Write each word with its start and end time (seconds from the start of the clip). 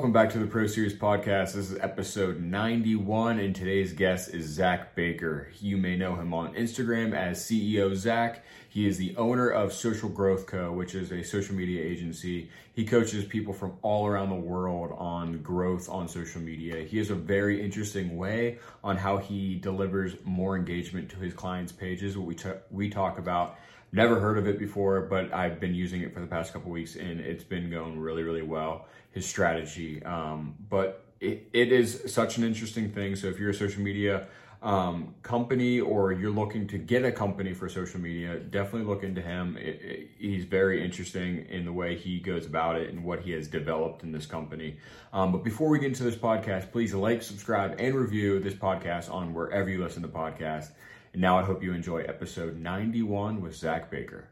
Welcome 0.00 0.14
back 0.14 0.30
to 0.30 0.38
the 0.38 0.46
Pro 0.46 0.66
Series 0.66 0.94
Podcast. 0.94 1.52
This 1.52 1.70
is 1.70 1.78
episode 1.78 2.40
91, 2.40 3.38
and 3.38 3.54
today's 3.54 3.92
guest 3.92 4.32
is 4.32 4.46
Zac 4.46 4.94
Baker. 4.94 5.48
You 5.60 5.76
may 5.76 5.94
know 5.94 6.14
him 6.14 6.32
on 6.32 6.54
Instagram 6.54 7.14
as 7.14 7.44
CEO 7.44 7.94
Zac. 7.94 8.42
He 8.70 8.88
is 8.88 8.96
the 8.96 9.14
owner 9.16 9.50
of 9.50 9.74
Social 9.74 10.08
Growth 10.08 10.46
Co., 10.46 10.72
which 10.72 10.94
is 10.94 11.12
a 11.12 11.22
social 11.22 11.54
media 11.54 11.84
agency. 11.84 12.48
He 12.72 12.86
coaches 12.86 13.26
people 13.26 13.52
from 13.52 13.74
all 13.82 14.06
around 14.06 14.30
the 14.30 14.36
world 14.36 14.96
on 14.96 15.42
growth 15.42 15.86
on 15.90 16.08
social 16.08 16.40
media. 16.40 16.82
He 16.82 16.96
has 16.96 17.10
a 17.10 17.14
very 17.14 17.62
interesting 17.62 18.16
way 18.16 18.58
on 18.82 18.96
how 18.96 19.18
he 19.18 19.56
delivers 19.56 20.16
more 20.24 20.56
engagement 20.56 21.10
to 21.10 21.16
his 21.16 21.34
clients' 21.34 21.72
pages, 21.72 22.16
what 22.16 22.26
we, 22.26 22.34
t- 22.34 22.48
we 22.70 22.88
talk 22.88 23.18
about 23.18 23.58
Never 23.92 24.20
heard 24.20 24.38
of 24.38 24.46
it 24.46 24.58
before, 24.58 25.00
but 25.00 25.32
I've 25.32 25.58
been 25.58 25.74
using 25.74 26.02
it 26.02 26.14
for 26.14 26.20
the 26.20 26.26
past 26.26 26.52
couple 26.52 26.70
weeks 26.70 26.96
and 26.96 27.20
it's 27.20 27.44
been 27.44 27.70
going 27.70 27.98
really, 27.98 28.22
really 28.22 28.42
well. 28.42 28.86
His 29.10 29.26
strategy, 29.26 30.02
um, 30.04 30.54
but 30.68 31.04
it, 31.20 31.48
it 31.52 31.72
is 31.72 32.02
such 32.06 32.38
an 32.38 32.44
interesting 32.44 32.92
thing. 32.92 33.16
So 33.16 33.26
if 33.26 33.38
you're 33.38 33.50
a 33.50 33.54
social 33.54 33.82
media 33.82 34.28
um, 34.62 35.14
company 35.22 35.80
or 35.80 36.12
you're 36.12 36.30
looking 36.30 36.66
to 36.68 36.78
get 36.78 37.04
a 37.04 37.10
company 37.10 37.54
for 37.54 37.68
social 37.68 38.00
media, 38.00 38.38
definitely 38.38 38.86
look 38.86 39.02
into 39.02 39.20
him. 39.20 39.56
It, 39.56 39.80
it, 39.82 40.10
he's 40.18 40.44
very 40.44 40.84
interesting 40.84 41.46
in 41.48 41.64
the 41.64 41.72
way 41.72 41.96
he 41.96 42.20
goes 42.20 42.46
about 42.46 42.76
it 42.76 42.90
and 42.90 43.02
what 43.02 43.20
he 43.20 43.32
has 43.32 43.48
developed 43.48 44.02
in 44.02 44.12
this 44.12 44.26
company. 44.26 44.76
Um, 45.12 45.32
but 45.32 45.42
before 45.42 45.68
we 45.68 45.78
get 45.78 45.88
into 45.88 46.04
this 46.04 46.16
podcast, 46.16 46.72
please 46.72 46.94
like, 46.94 47.22
subscribe, 47.22 47.76
and 47.78 47.94
review 47.94 48.38
this 48.38 48.54
podcast 48.54 49.12
on 49.12 49.34
wherever 49.34 49.68
you 49.68 49.82
listen 49.82 50.02
to 50.02 50.08
podcasts. 50.08 50.70
And 51.12 51.20
now 51.20 51.38
I 51.38 51.42
hope 51.42 51.62
you 51.62 51.72
enjoy 51.72 52.02
episode 52.02 52.56
91 52.58 53.40
with 53.40 53.56
Zac 53.56 53.90
Baker. 53.90 54.28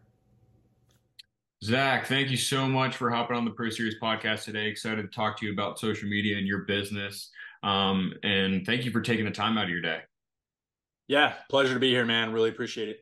Zac, 1.65 2.07
thank 2.07 2.31
you 2.31 2.37
so 2.37 2.69
much 2.69 2.97
for 2.97 3.11
hopping 3.11 3.37
on 3.37 3.45
the 3.45 3.51
Pro 3.51 3.69
Series 3.69 3.97
podcast 4.01 4.45
today. 4.45 4.69
Excited 4.69 5.03
to 5.03 5.09
talk 5.09 5.37
to 5.39 5.47
you 5.47 5.53
about 5.53 5.81
social 5.81 6.09
media 6.09 6.39
and 6.39 6.47
your 6.47 6.61
business. 6.61 7.31
Um, 7.65 8.13
and 8.23 8.65
thank 8.65 8.85
you 8.85 8.93
for 8.93 9.01
taking 9.01 9.25
the 9.25 9.33
time 9.33 9.59
out 9.59 9.65
of 9.65 9.71
your 9.71 9.81
day. 9.81 10.01
Yeah, 11.09 11.35
pleasure 11.51 11.75
to 11.75 11.81
be 11.81 11.91
here, 11.91 12.05
man. 12.05 12.33
Really 12.33 12.51
appreciate 12.51 12.89
it. 12.89 12.99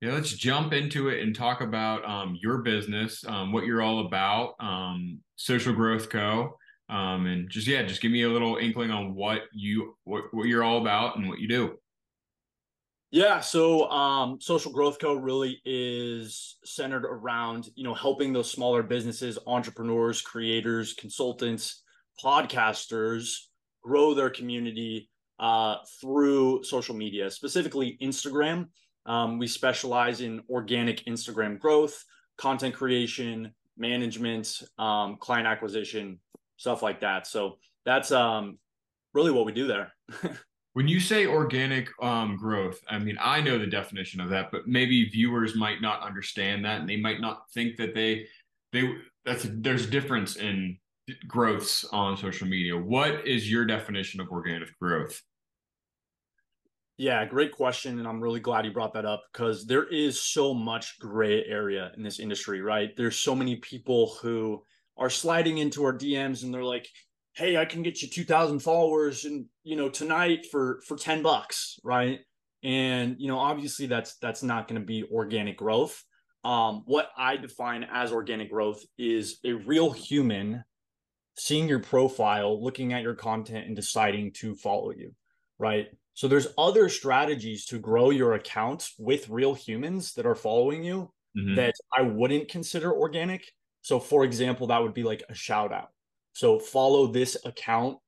Yeah, 0.00 0.12
let's 0.12 0.32
jump 0.32 0.72
into 0.72 1.10
it 1.10 1.22
and 1.22 1.36
talk 1.36 1.60
about 1.60 2.02
um, 2.08 2.38
your 2.40 2.58
business, 2.58 3.22
um, 3.26 3.52
what 3.52 3.66
you're 3.66 3.82
all 3.82 4.06
about, 4.06 4.54
um, 4.60 5.20
Social 5.36 5.74
Growth 5.74 6.08
Co. 6.08 6.56
Um, 6.88 7.26
and 7.26 7.50
just 7.50 7.66
yeah, 7.66 7.82
just 7.82 8.00
give 8.00 8.10
me 8.10 8.22
a 8.22 8.30
little 8.30 8.56
inkling 8.56 8.90
on 8.90 9.14
what 9.14 9.42
you 9.52 9.96
what, 10.04 10.24
what 10.32 10.48
you're 10.48 10.64
all 10.64 10.80
about 10.80 11.16
and 11.16 11.28
what 11.28 11.38
you 11.38 11.48
do. 11.48 11.76
Yeah, 13.12 13.40
so 13.40 13.90
um, 13.90 14.40
Social 14.40 14.70
Growth 14.70 15.00
Co. 15.00 15.14
really 15.14 15.60
is 15.64 16.58
centered 16.64 17.04
around 17.04 17.68
you 17.74 17.82
know 17.82 17.94
helping 17.94 18.32
those 18.32 18.50
smaller 18.50 18.84
businesses, 18.84 19.36
entrepreneurs, 19.48 20.22
creators, 20.22 20.94
consultants, 20.94 21.82
podcasters 22.22 23.34
grow 23.82 24.14
their 24.14 24.30
community 24.30 25.10
uh, 25.40 25.76
through 26.00 26.62
social 26.62 26.94
media, 26.94 27.30
specifically 27.30 27.98
Instagram. 28.00 28.68
Um, 29.06 29.38
we 29.38 29.48
specialize 29.48 30.20
in 30.20 30.42
organic 30.48 31.04
Instagram 31.06 31.58
growth, 31.58 32.04
content 32.36 32.74
creation, 32.74 33.52
management, 33.76 34.62
um, 34.78 35.16
client 35.18 35.48
acquisition, 35.48 36.20
stuff 36.58 36.80
like 36.80 37.00
that. 37.00 37.26
So 37.26 37.58
that's 37.84 38.12
um, 38.12 38.58
really 39.14 39.32
what 39.32 39.46
we 39.46 39.52
do 39.52 39.66
there. 39.66 39.92
When 40.72 40.86
you 40.86 41.00
say 41.00 41.26
organic 41.26 41.88
um, 42.02 42.36
growth, 42.36 42.80
I 42.88 42.98
mean 42.98 43.18
I 43.20 43.40
know 43.40 43.58
the 43.58 43.66
definition 43.66 44.20
of 44.20 44.30
that, 44.30 44.50
but 44.52 44.68
maybe 44.68 45.08
viewers 45.08 45.56
might 45.56 45.82
not 45.82 46.02
understand 46.02 46.64
that, 46.64 46.80
and 46.80 46.88
they 46.88 46.96
might 46.96 47.20
not 47.20 47.50
think 47.52 47.76
that 47.76 47.94
they 47.94 48.26
they 48.72 48.94
that's 49.24 49.46
there's 49.50 49.86
a 49.86 49.90
difference 49.90 50.36
in 50.36 50.78
growths 51.26 51.84
on 51.92 52.16
social 52.16 52.46
media. 52.46 52.76
What 52.76 53.26
is 53.26 53.50
your 53.50 53.64
definition 53.64 54.20
of 54.20 54.28
organic 54.28 54.78
growth? 54.78 55.20
Yeah, 57.00 57.24
great 57.24 57.52
question. 57.52 57.98
And 57.98 58.06
I'm 58.06 58.20
really 58.20 58.40
glad 58.40 58.66
you 58.66 58.72
brought 58.72 58.92
that 58.92 59.06
up 59.06 59.22
because 59.32 59.64
there 59.64 59.84
is 59.88 60.20
so 60.20 60.52
much 60.52 60.98
gray 60.98 61.44
area 61.46 61.92
in 61.96 62.02
this 62.02 62.20
industry, 62.20 62.60
right? 62.60 62.94
There's 62.94 63.18
so 63.18 63.34
many 63.34 63.56
people 63.56 64.18
who 64.20 64.62
are 64.98 65.08
sliding 65.08 65.58
into 65.58 65.82
our 65.82 65.94
DMs 65.94 66.42
and 66.42 66.52
they're 66.52 66.62
like, 66.62 66.86
hey, 67.34 67.56
I 67.56 67.64
can 67.64 67.82
get 67.82 68.02
you 68.02 68.08
2000 68.08 68.60
followers 68.60 69.24
and, 69.24 69.46
you 69.62 69.76
know, 69.76 69.88
tonight 69.88 70.46
for, 70.50 70.80
for 70.86 70.96
10 70.96 71.22
bucks. 71.22 71.78
Right. 71.84 72.20
And, 72.62 73.16
you 73.18 73.28
know, 73.28 73.38
obviously 73.38 73.86
that's, 73.86 74.16
that's 74.16 74.42
not 74.42 74.68
going 74.68 74.80
to 74.80 74.86
be 74.86 75.04
organic 75.10 75.56
growth. 75.56 76.02
Um, 76.44 76.82
what 76.86 77.10
I 77.16 77.36
define 77.36 77.86
as 77.90 78.12
organic 78.12 78.50
growth 78.50 78.82
is 78.98 79.38
a 79.44 79.52
real 79.52 79.90
human 79.90 80.64
seeing 81.38 81.68
your 81.68 81.80
profile, 81.80 82.62
looking 82.62 82.92
at 82.92 83.02
your 83.02 83.14
content 83.14 83.66
and 83.66 83.76
deciding 83.76 84.32
to 84.32 84.54
follow 84.54 84.90
you. 84.90 85.14
Right. 85.58 85.88
So 86.14 86.28
there's 86.28 86.48
other 86.58 86.88
strategies 86.88 87.64
to 87.66 87.78
grow 87.78 88.10
your 88.10 88.34
account 88.34 88.88
with 88.98 89.28
real 89.28 89.54
humans 89.54 90.14
that 90.14 90.26
are 90.26 90.34
following 90.34 90.82
you 90.82 91.10
mm-hmm. 91.36 91.54
that 91.54 91.74
I 91.96 92.02
wouldn't 92.02 92.48
consider 92.48 92.92
organic. 92.92 93.50
So 93.82 94.00
for 94.00 94.24
example, 94.24 94.66
that 94.66 94.82
would 94.82 94.94
be 94.94 95.02
like 95.02 95.22
a 95.28 95.34
shout 95.34 95.72
out 95.72 95.90
so 96.40 96.58
follow 96.58 97.06
this 97.06 97.36
account 97.44 97.98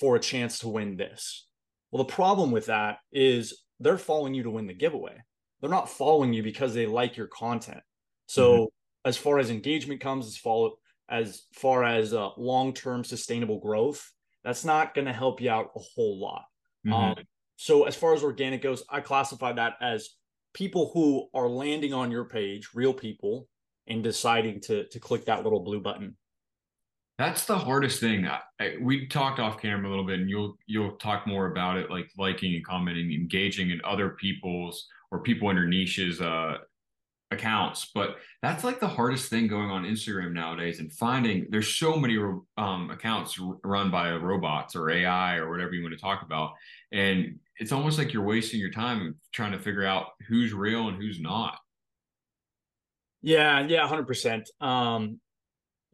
for 0.00 0.16
a 0.16 0.20
chance 0.20 0.58
to 0.58 0.68
win 0.68 0.96
this. 0.96 1.46
Well, 1.92 2.02
the 2.02 2.12
problem 2.12 2.50
with 2.50 2.66
that 2.66 2.98
is 3.12 3.62
they're 3.78 3.96
following 3.96 4.34
you 4.34 4.42
to 4.42 4.50
win 4.50 4.66
the 4.66 4.74
giveaway. 4.74 5.22
They're 5.60 5.70
not 5.70 5.88
following 5.88 6.32
you 6.32 6.42
because 6.42 6.74
they 6.74 6.86
like 6.86 7.16
your 7.16 7.28
content. 7.28 7.78
So 8.26 8.52
mm-hmm. 8.52 9.08
as 9.08 9.16
far 9.16 9.38
as 9.38 9.50
engagement 9.50 10.00
comes, 10.00 10.26
as 10.26 10.36
follow 10.36 10.78
as 11.08 11.42
far 11.52 11.84
as 11.84 12.12
uh, 12.12 12.30
long-term 12.36 13.04
sustainable 13.04 13.60
growth, 13.60 14.10
that's 14.42 14.64
not 14.64 14.92
going 14.92 15.06
to 15.06 15.12
help 15.12 15.40
you 15.40 15.50
out 15.50 15.70
a 15.76 15.78
whole 15.78 16.18
lot. 16.18 16.42
Mm-hmm. 16.84 16.92
Um, 16.92 17.16
so 17.54 17.84
as 17.84 17.94
far 17.94 18.14
as 18.14 18.24
organic 18.24 18.62
goes, 18.62 18.82
I 18.90 19.00
classify 19.00 19.52
that 19.52 19.74
as 19.80 20.08
people 20.54 20.90
who 20.92 21.28
are 21.32 21.48
landing 21.48 21.94
on 21.94 22.10
your 22.10 22.24
page, 22.24 22.70
real 22.74 22.92
people, 22.92 23.46
and 23.86 24.02
deciding 24.02 24.60
to 24.62 24.88
to 24.88 24.98
click 24.98 25.26
that 25.26 25.44
little 25.44 25.60
blue 25.60 25.80
button. 25.80 26.16
That's 27.18 27.46
the 27.46 27.56
hardest 27.56 28.00
thing. 28.00 28.26
I, 28.26 28.74
we 28.80 29.06
talked 29.06 29.40
off 29.40 29.60
camera 29.60 29.88
a 29.88 29.90
little 29.90 30.04
bit, 30.04 30.20
and 30.20 30.28
you'll 30.28 30.58
you'll 30.66 30.96
talk 30.96 31.26
more 31.26 31.46
about 31.46 31.78
it, 31.78 31.90
like 31.90 32.10
liking 32.18 32.54
and 32.54 32.64
commenting, 32.64 33.10
engaging 33.12 33.70
in 33.70 33.80
other 33.84 34.10
people's 34.10 34.86
or 35.10 35.22
people 35.22 35.48
in 35.48 35.56
your 35.56 35.66
niches 35.66 36.20
uh, 36.20 36.58
accounts. 37.30 37.90
But 37.94 38.16
that's 38.42 38.64
like 38.64 38.80
the 38.80 38.88
hardest 38.88 39.30
thing 39.30 39.46
going 39.46 39.70
on 39.70 39.84
Instagram 39.84 40.32
nowadays, 40.32 40.78
and 40.78 40.92
finding 40.92 41.46
there's 41.48 41.74
so 41.76 41.96
many 41.96 42.18
um, 42.58 42.90
accounts 42.90 43.40
run 43.64 43.90
by 43.90 44.12
robots 44.12 44.76
or 44.76 44.90
AI 44.90 45.36
or 45.36 45.50
whatever 45.50 45.72
you 45.72 45.82
want 45.82 45.94
to 45.94 46.00
talk 46.00 46.22
about, 46.22 46.52
and 46.92 47.38
it's 47.58 47.72
almost 47.72 47.98
like 47.98 48.12
you're 48.12 48.24
wasting 48.24 48.60
your 48.60 48.70
time 48.70 49.14
trying 49.32 49.52
to 49.52 49.58
figure 49.58 49.86
out 49.86 50.08
who's 50.28 50.52
real 50.52 50.88
and 50.88 50.98
who's 50.98 51.18
not. 51.18 51.58
Yeah, 53.22 53.66
yeah, 53.66 53.88
hundred 53.88 54.00
um, 54.00 54.06
percent 54.06 54.50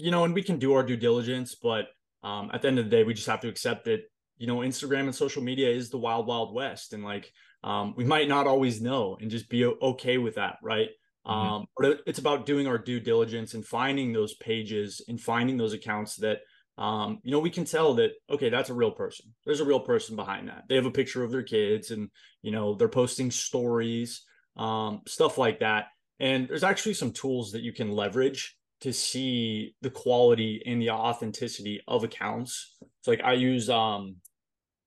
you 0.03 0.11
know, 0.11 0.25
and 0.25 0.35
we 0.35 0.43
can 0.43 0.59
do 0.59 0.75
our 0.75 0.83
due 0.83 0.97
diligence, 0.97 1.55
but 1.55 1.87
um, 2.25 2.51
at 2.53 2.61
the 2.61 2.67
end 2.67 2.81
of 2.81 2.87
the 2.87 2.91
day, 2.91 3.05
we 3.05 3.15
just 3.15 3.29
have 3.29 3.39
to 3.43 3.49
accept 3.49 3.85
that, 3.85 4.01
you 4.37 4.49
know, 4.49 4.57
Instagram 4.57 5.03
and 5.03 5.15
social 5.15 5.45
media 5.45 5.71
is 5.71 5.91
the 5.91 5.99
wild, 5.99 6.27
wild 6.27 6.53
west. 6.53 6.93
And 6.93 7.05
like, 7.05 7.33
um, 7.63 7.95
we 7.97 8.05
might 8.05 8.27
not 8.27 8.49
always 8.49 8.83
know 8.83 9.17
and 9.21 9.31
just 9.31 9.49
be 9.49 9.65
okay 9.65 10.19
with 10.19 10.35
that. 10.35 10.57
Right. 10.61 10.89
Mm-hmm. 11.25 11.31
Um, 11.31 11.67
but 11.77 12.01
it's 12.05 12.19
about 12.19 12.47
doing 12.47 12.67
our 12.67 12.79
due 12.79 12.99
diligence 12.99 13.55
and 13.55 13.65
finding 13.65 14.13
those 14.13 14.35
pages 14.35 15.01
and 15.07 15.21
finding 15.21 15.57
those 15.57 15.73
accounts 15.73 16.17
that, 16.17 16.39
um, 16.79 17.21
you 17.23 17.31
know, 17.31 17.39
we 17.39 17.51
can 17.51 17.65
tell 17.65 17.95
that, 17.95 18.11
okay, 18.29 18.49
that's 18.49 18.71
a 18.71 18.75
real 18.75 18.91
person. 18.91 19.27
There's 19.47 19.61
a 19.61 19.65
real 19.65 19.79
person 19.79 20.17
behind 20.17 20.49
that. 20.49 20.65
They 20.69 20.75
have 20.75 20.87
a 20.87 20.91
picture 20.91 21.23
of 21.23 21.31
their 21.31 21.45
kids 21.45 21.93
and, 21.93 22.11
you 22.43 22.51
know, 22.51 22.75
they're 22.75 22.89
posting 22.89 23.31
stories, 23.31 24.25
um, 24.57 25.03
stuff 25.07 25.39
like 25.39 25.61
that. 25.61 25.87
And 26.19 26.49
there's 26.49 26.65
actually 26.65 26.95
some 26.95 27.13
tools 27.13 27.53
that 27.53 27.63
you 27.63 27.73
can 27.73 27.93
leverage 27.93 28.57
to 28.83 28.93
see 28.93 29.75
the 29.81 29.91
quality 29.91 30.63
and 30.67 30.83
the 30.83 30.91
authenticity 30.91 31.81
of 31.89 32.05
accounts. 32.05 32.77
So 33.03 33.11
like 33.11 33.23
I 33.25 33.33
use 33.35 33.71
um 33.71 34.17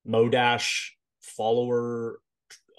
Modash 0.07 0.89
follower 1.21 2.19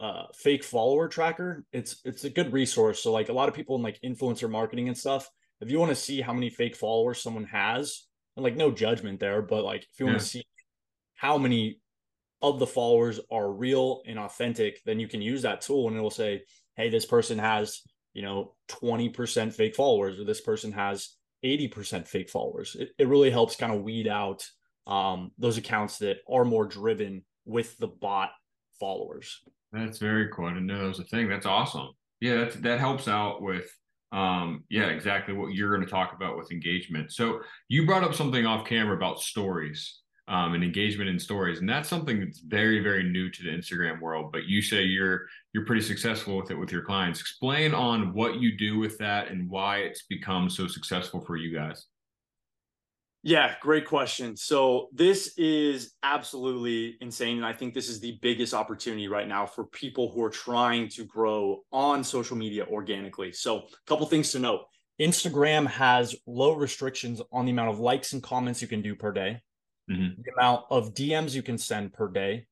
uh 0.01 0.25
fake 0.35 0.63
follower 0.63 1.09
tracker. 1.09 1.65
It's 1.73 2.01
it's 2.05 2.25
a 2.25 2.31
good 2.31 2.53
resource. 2.53 3.03
So 3.03 3.13
like 3.13 3.29
a 3.29 3.33
lot 3.33 3.49
of 3.49 3.55
people 3.55 3.77
in 3.77 3.83
like 3.83 3.99
influencer 4.05 4.51
marketing 4.51 4.89
and 4.89 4.97
stuff, 4.97 5.29
if 5.61 5.71
you 5.71 5.79
want 5.79 5.91
to 5.91 5.97
see 5.97 6.21
how 6.21 6.33
many 6.33 6.51
fake 6.51 6.77
followers 6.77 7.23
someone 7.23 7.45
has, 7.45 8.07
and 8.37 8.45
like 8.45 8.57
no 8.57 8.71
judgment 8.71 9.19
there, 9.19 9.43
but 9.43 9.65
like 9.65 9.83
if 9.83 9.99
you 9.99 10.07
want 10.07 10.19
to 10.19 10.25
see 10.25 10.45
how 11.15 11.39
many 11.39 11.81
of 12.43 12.59
the 12.59 12.67
followers 12.67 13.19
are 13.31 13.51
real 13.51 14.03
and 14.07 14.19
authentic, 14.19 14.83
then 14.85 15.01
you 15.01 15.09
can 15.09 15.23
use 15.23 15.43
that 15.43 15.63
tool 15.63 15.89
and 15.89 15.97
it 15.97 16.01
will 16.01 16.11
say, 16.11 16.43
hey, 16.77 16.91
this 16.91 17.07
person 17.07 17.39
has 17.39 17.81
you 18.17 18.23
know 18.23 18.55
20% 18.71 19.53
fake 19.53 19.77
followers 19.77 20.19
or 20.19 20.25
this 20.25 20.41
person 20.41 20.73
has 20.73 21.11
80% 21.45 22.09
fake 22.09 22.31
followers. 22.31 22.75
It, 22.75 22.89
it 22.99 23.09
really 23.09 23.31
helps 23.31 23.57
kind 23.57 23.75
of 23.75 23.83
weed 23.83 24.09
out 24.09 24.43
um, 24.87 25.33
those 25.39 25.59
accounts 25.59 25.99
that 25.99 26.19
are 26.27 26.47
more 26.47 26.65
driven 26.65 27.27
with 27.45 27.77
the 27.77 27.89
bot 27.89 28.31
followers. 28.81 29.43
That's 29.71 29.99
very 29.99 30.31
cool. 30.33 30.47
I 30.47 30.55
didn't 30.55 30.67
know 30.67 30.81
that 30.81 30.89
was 30.89 30.99
a 30.99 31.05
thing. 31.05 31.29
That's 31.29 31.45
awesome. 31.45 31.91
Yeah 32.21 32.37
that, 32.37 32.63
that 32.63 32.81
helps 32.81 33.07
out 33.07 33.43
with 33.43 33.71
Um, 34.13 34.65
yeah, 34.71 34.87
exactly 34.87 35.35
what 35.35 35.53
you're 35.53 35.75
going 35.75 35.87
to 35.87 35.93
talk 35.93 36.15
about 36.15 36.39
with 36.39 36.51
engagement. 36.51 37.13
So 37.13 37.41
you 37.69 37.85
brought 37.85 38.05
up 38.05 38.15
something 38.15 38.47
off 38.47 38.67
camera 38.67 38.97
about 38.97 39.21
stories 39.21 40.01
um, 40.29 40.55
and 40.55 40.65
engagement 40.65 41.09
in 41.09 41.19
stories, 41.19 41.61
and 41.61 41.69
that's 41.69 41.89
something 41.89 42.21
that's 42.21 42.41
very, 42.41 42.81
very 42.83 43.05
new 43.05 43.31
to 43.31 43.43
the 43.43 43.51
Instagram 43.51 44.01
world. 44.01 44.33
But 44.33 44.45
you 44.45 44.61
say 44.63 44.83
you're 44.83 45.27
you're 45.53 45.65
pretty 45.65 45.83
successful 45.83 46.37
with 46.37 46.51
it 46.51 46.59
with 46.59 46.73
your 46.73 46.83
clients. 46.83 47.21
Explain 47.21 47.75
on 47.75 48.13
what 48.13 48.41
you 48.41 48.57
do 48.57 48.79
with 48.79 48.99
that 48.99 49.29
and 49.29 49.49
why 49.49 49.79
it's 49.79 50.03
become 50.05 50.51
so 50.51 50.67
successful 50.67 51.21
for 51.21 51.37
you 51.37 51.55
guys. 51.55 51.87
Yeah, 53.23 53.57
great 53.61 53.87
question. 53.87 54.37
So 54.37 54.89
this 54.93 55.37
is 55.37 55.95
absolutely 56.05 56.97
insane. 57.01 57.39
And 57.39 57.45
I 57.45 57.53
think 57.53 57.75
this 57.75 57.89
is 57.89 57.99
the 57.99 58.21
biggest 58.23 58.55
opportunity 58.55 59.09
right 59.09 59.27
now 59.27 59.47
for 59.47 59.65
people 59.65 60.13
who 60.13 60.23
are 60.23 60.31
trying 60.31 60.89
to 60.91 61.05
grow 61.05 61.65
on 61.73 62.05
social 62.05 62.37
media 62.37 62.67
organically. 62.71 63.33
So 63.33 63.59
a 63.59 63.63
couple 63.89 64.07
things 64.07 64.31
to 64.31 64.39
note. 64.39 64.61
Instagram 65.01 65.67
has 65.67 66.15
low 66.29 66.53
restrictions 66.55 67.21
on 67.33 67.47
the 67.47 67.51
amount 67.51 67.71
of 67.71 67.81
likes 67.81 68.13
and 68.13 68.23
comments 68.23 68.63
you 68.63 68.69
can 68.69 68.81
do 68.81 68.95
per 68.95 69.11
day, 69.11 69.43
mm-hmm. 69.91 70.21
the 70.23 70.33
amount 70.33 70.65
of 70.71 70.95
DMs 70.95 71.35
you 71.35 71.43
can 71.43 71.59
send 71.59 71.93
per 71.93 72.09
day, 72.09 72.47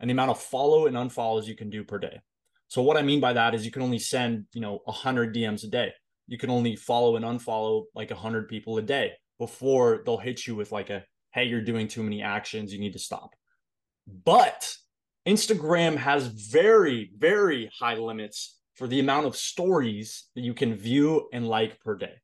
and 0.00 0.10
the 0.10 0.12
amount 0.12 0.30
of 0.30 0.40
follow 0.40 0.86
and 0.86 0.96
unfollows 0.96 1.46
you 1.46 1.56
can 1.56 1.70
do 1.70 1.84
per 1.84 1.98
day. 1.98 2.20
So 2.68 2.82
what 2.82 2.96
I 2.96 3.02
mean 3.02 3.20
by 3.20 3.32
that 3.32 3.54
is 3.54 3.64
you 3.64 3.70
can 3.70 3.82
only 3.82 3.98
send, 3.98 4.46
you 4.52 4.60
know, 4.60 4.80
100 4.84 5.34
DMs 5.34 5.64
a 5.64 5.68
day. 5.68 5.92
You 6.26 6.38
can 6.38 6.50
only 6.50 6.74
follow 6.74 7.16
and 7.16 7.24
unfollow 7.24 7.84
like 7.94 8.10
100 8.10 8.48
people 8.48 8.78
a 8.78 8.82
day 8.82 9.12
before 9.38 10.02
they'll 10.04 10.18
hit 10.18 10.46
you 10.46 10.54
with 10.54 10.72
like 10.72 10.90
a 10.90 11.04
hey 11.32 11.44
you're 11.44 11.60
doing 11.60 11.88
too 11.88 12.02
many 12.02 12.22
actions 12.22 12.72
you 12.72 12.78
need 12.78 12.92
to 12.92 12.98
stop 12.98 13.30
but 14.24 14.74
instagram 15.26 15.96
has 15.96 16.26
very 16.26 17.10
very 17.16 17.70
high 17.78 17.96
limits 17.96 18.58
for 18.74 18.86
the 18.86 19.00
amount 19.00 19.26
of 19.26 19.36
stories 19.36 20.26
that 20.34 20.42
you 20.42 20.54
can 20.54 20.74
view 20.74 21.28
and 21.32 21.48
like 21.48 21.80
per 21.80 21.96
day 21.96 22.14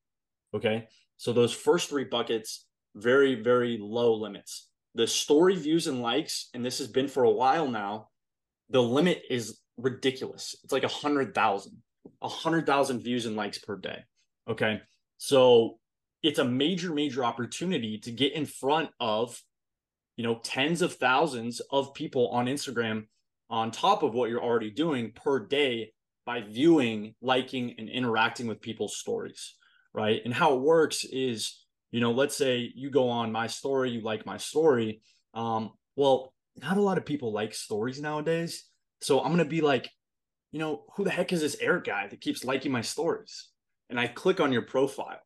okay 0.55 0.87
so 1.17 1.33
those 1.33 1.53
first 1.53 1.89
three 1.89 2.05
buckets 2.05 2.67
very 2.95 3.35
very 3.37 3.79
low 3.81 4.15
limits 4.15 4.69
the 4.95 5.07
story 5.07 5.57
views 5.57 5.87
and 5.87 6.03
likes 6.03 6.49
and 6.55 6.65
this 6.65 6.79
has 6.79 6.89
been 6.89 7.09
for 7.09 7.25
a 7.25 7.31
while 7.31 7.69
now 7.69 8.09
the 8.71 8.83
limit 8.83 9.23
is 9.31 9.61
ridiculous 9.77 10.57
it's 10.65 10.73
like 10.73 10.85
a 10.85 10.89
hundred 10.89 11.35
thousand 11.35 11.77
a 12.23 12.29
hundred 12.29 12.67
thousand 12.67 13.01
views 13.01 13.27
and 13.27 13.37
likes 13.37 13.59
per 13.59 13.77
day 13.77 13.99
okay 14.49 14.81
so 15.19 15.79
it's 16.23 16.39
a 16.39 16.45
major, 16.45 16.93
major 16.93 17.25
opportunity 17.25 17.99
to 17.99 18.11
get 18.11 18.33
in 18.33 18.47
front 18.47 18.91
of, 19.01 19.41
you 20.17 20.25
know, 20.25 20.41
tens 20.43 20.83
of 20.83 20.95
thousands 20.95 21.61
of 21.71 21.95
people 21.95 22.29
on 22.29 22.47
Instagram 22.47 23.07
on 23.49 23.71
top 23.71 24.03
of 24.03 24.15
what 24.15 24.31
you're 24.31 24.43
already 24.43 24.71
doing 24.71 25.13
per 25.13 25.47
day 25.47 25.93
by 26.27 26.41
viewing, 26.41 27.15
liking, 27.23 27.75
and 27.79 27.89
interacting 27.89 28.47
with 28.47 28.61
people's 28.61 28.97
stories. 28.97 29.55
Right. 29.93 30.21
And 30.25 30.33
how 30.33 30.55
it 30.55 30.61
works 30.61 31.05
is, 31.05 31.60
you 31.91 32.01
know, 32.01 32.13
let's 32.13 32.37
say 32.37 32.73
you 32.75 32.91
go 32.91 33.09
on 33.09 33.33
my 33.33 33.47
story, 33.47 33.91
you 33.91 34.01
like 34.01 34.27
my 34.27 34.37
story. 34.37 35.03
Um, 35.35 35.73
well, 35.97 36.33
not 36.57 36.77
a 36.77 36.83
lot 36.83 36.99
of 36.99 37.05
people 37.05 37.33
like 37.33 37.55
stories 37.55 38.01
nowadays. 38.01 38.65
So 39.01 39.21
I'm 39.21 39.37
to 39.39 39.45
be 39.45 39.61
like, 39.61 39.91
you 40.53 40.59
know, 40.59 40.85
who 40.95 41.05
the 41.05 41.11
heck 41.11 41.33
is 41.33 41.41
this 41.41 41.57
Eric 41.61 41.85
guy 41.85 42.09
that 42.09 42.21
keeps 42.21 42.45
liking 42.45 42.73
my 42.73 42.83
stories? 42.83 43.49
And 43.89 43.99
I 43.99 44.07
click 44.07 44.41
on 44.41 44.53
your 44.53 44.63
profile 44.63 45.21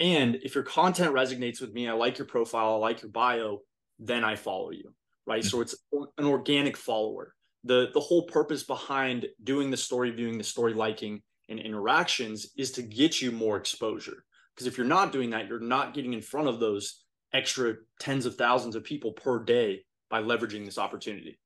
and 0.00 0.36
if 0.42 0.54
your 0.54 0.64
content 0.64 1.14
resonates 1.14 1.60
with 1.60 1.72
me, 1.72 1.88
I 1.88 1.92
like 1.92 2.18
your 2.18 2.26
profile, 2.26 2.74
I 2.74 2.76
like 2.76 3.02
your 3.02 3.10
bio, 3.10 3.60
then 3.98 4.24
I 4.24 4.36
follow 4.36 4.70
you. 4.70 4.92
Right. 5.26 5.44
So 5.44 5.60
it's 5.60 5.74
an 6.18 6.26
organic 6.26 6.76
follower. 6.76 7.34
The 7.64 7.88
the 7.94 8.00
whole 8.00 8.26
purpose 8.26 8.62
behind 8.62 9.26
doing 9.42 9.70
the 9.70 9.76
story 9.76 10.10
viewing, 10.10 10.36
the 10.36 10.44
story 10.44 10.74
liking 10.74 11.22
and 11.48 11.58
interactions 11.58 12.50
is 12.58 12.72
to 12.72 12.82
get 12.82 13.22
you 13.22 13.32
more 13.32 13.56
exposure. 13.56 14.24
Because 14.54 14.66
if 14.66 14.78
you're 14.78 14.86
not 14.86 15.12
doing 15.12 15.30
that, 15.30 15.48
you're 15.48 15.60
not 15.60 15.94
getting 15.94 16.12
in 16.12 16.22
front 16.22 16.48
of 16.48 16.60
those 16.60 17.02
extra 17.32 17.74
tens 17.98 18.26
of 18.26 18.36
thousands 18.36 18.76
of 18.76 18.84
people 18.84 19.12
per 19.12 19.42
day 19.42 19.84
by 20.10 20.22
leveraging 20.22 20.64
this 20.64 20.78
opportunity. 20.78 21.38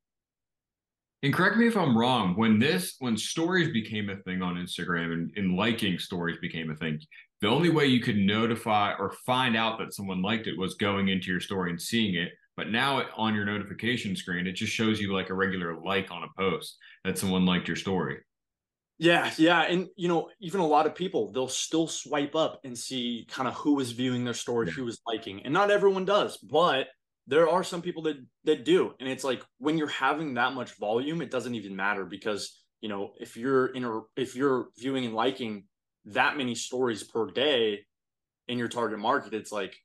And 1.23 1.35
correct 1.35 1.57
me 1.57 1.67
if 1.67 1.77
I'm 1.77 1.99
wrong, 1.99 2.37
when 2.37 2.61
this 2.61 2.95
when 3.01 3.17
stories 3.17 3.73
became 3.73 4.09
a 4.09 4.17
thing 4.17 4.41
on 4.41 4.55
Instagram 4.55 5.13
and, 5.13 5.33
and 5.37 5.57
liking 5.57 5.99
stories 5.99 6.39
became 6.41 6.71
a 6.71 6.77
thing, 6.77 7.01
the 7.41 7.49
only 7.49 7.71
way 7.71 7.87
you 7.87 8.01
could 8.01 8.17
notify 8.17 8.95
or 8.99 9.15
find 9.27 9.57
out 9.57 9.79
that 9.79 9.95
someone 9.95 10.23
liked 10.23 10.47
it 10.47 10.59
was 10.59 10.75
going 10.75 11.09
into 11.09 11.31
your 11.31 11.41
story 11.41 11.71
and 11.71 11.81
seeing 11.81 12.15
it. 12.15 12.33
But 12.57 12.71
now 12.71 13.03
on 13.17 13.35
your 13.35 13.45
notification 13.45 14.15
screen, 14.15 14.47
it 14.47 14.53
just 14.53 14.73
shows 14.73 15.01
you 15.01 15.13
like 15.13 15.31
a 15.31 15.35
regular 15.35 15.77
like 15.81 16.11
on 16.11 16.25
a 16.25 16.41
post 16.41 16.77
that 17.05 17.19
someone 17.19 17.47
liked 17.47 17.69
your 17.69 17.77
story. 17.77 18.19
Yeah, 18.99 19.31
yeah. 19.37 19.63
And 19.63 19.89
you 19.97 20.09
know, 20.09 20.31
even 20.41 20.61
a 20.61 20.67
lot 20.67 20.87
of 20.87 20.95
people, 20.95 21.33
they'll 21.33 21.49
still 21.49 21.87
swipe 21.87 22.35
up 22.35 22.61
and 22.65 22.77
see 22.77 23.27
kind 23.31 23.49
of 23.49 23.55
who 23.55 23.79
is 23.81 23.93
viewing 23.93 24.25
their 24.25 24.35
story, 24.35 24.67
yeah. 24.67 24.73
who 24.73 24.89
is 24.89 25.01
liking. 25.07 25.43
And 25.45 25.55
not 25.55 25.71
everyone 25.71 26.05
does, 26.05 26.37
but 26.39 26.89
there 27.27 27.49
are 27.49 27.63
some 27.63 27.83
people 27.83 28.03
that 28.05 28.17
that 28.45 28.65
do. 28.65 28.95
And 28.99 29.09
it's 29.09 29.25
like 29.25 29.45
when 29.59 29.79
you're 29.79 29.87
having 29.87 30.35
that 30.35 30.55
much 30.55 30.77
volume, 30.79 31.23
it 31.23 31.31
doesn't 31.31 31.55
even 31.55 31.77
matter 31.77 32.05
because 32.05 32.59
you 32.81 32.89
know, 32.89 33.13
if 33.21 33.37
you're 33.37 33.67
in 33.67 33.85
a 33.85 34.01
if 34.17 34.35
you're 34.35 34.69
viewing 34.79 35.05
and 35.05 35.15
liking 35.15 35.65
that 36.07 36.37
many 36.37 36.55
stories 36.55 37.05
per 37.05 37.31
day 37.31 37.81
in 38.49 38.59
your 38.59 38.69
target 38.69 38.99
market, 38.99 39.35
it's 39.35 39.53
like 39.53 39.77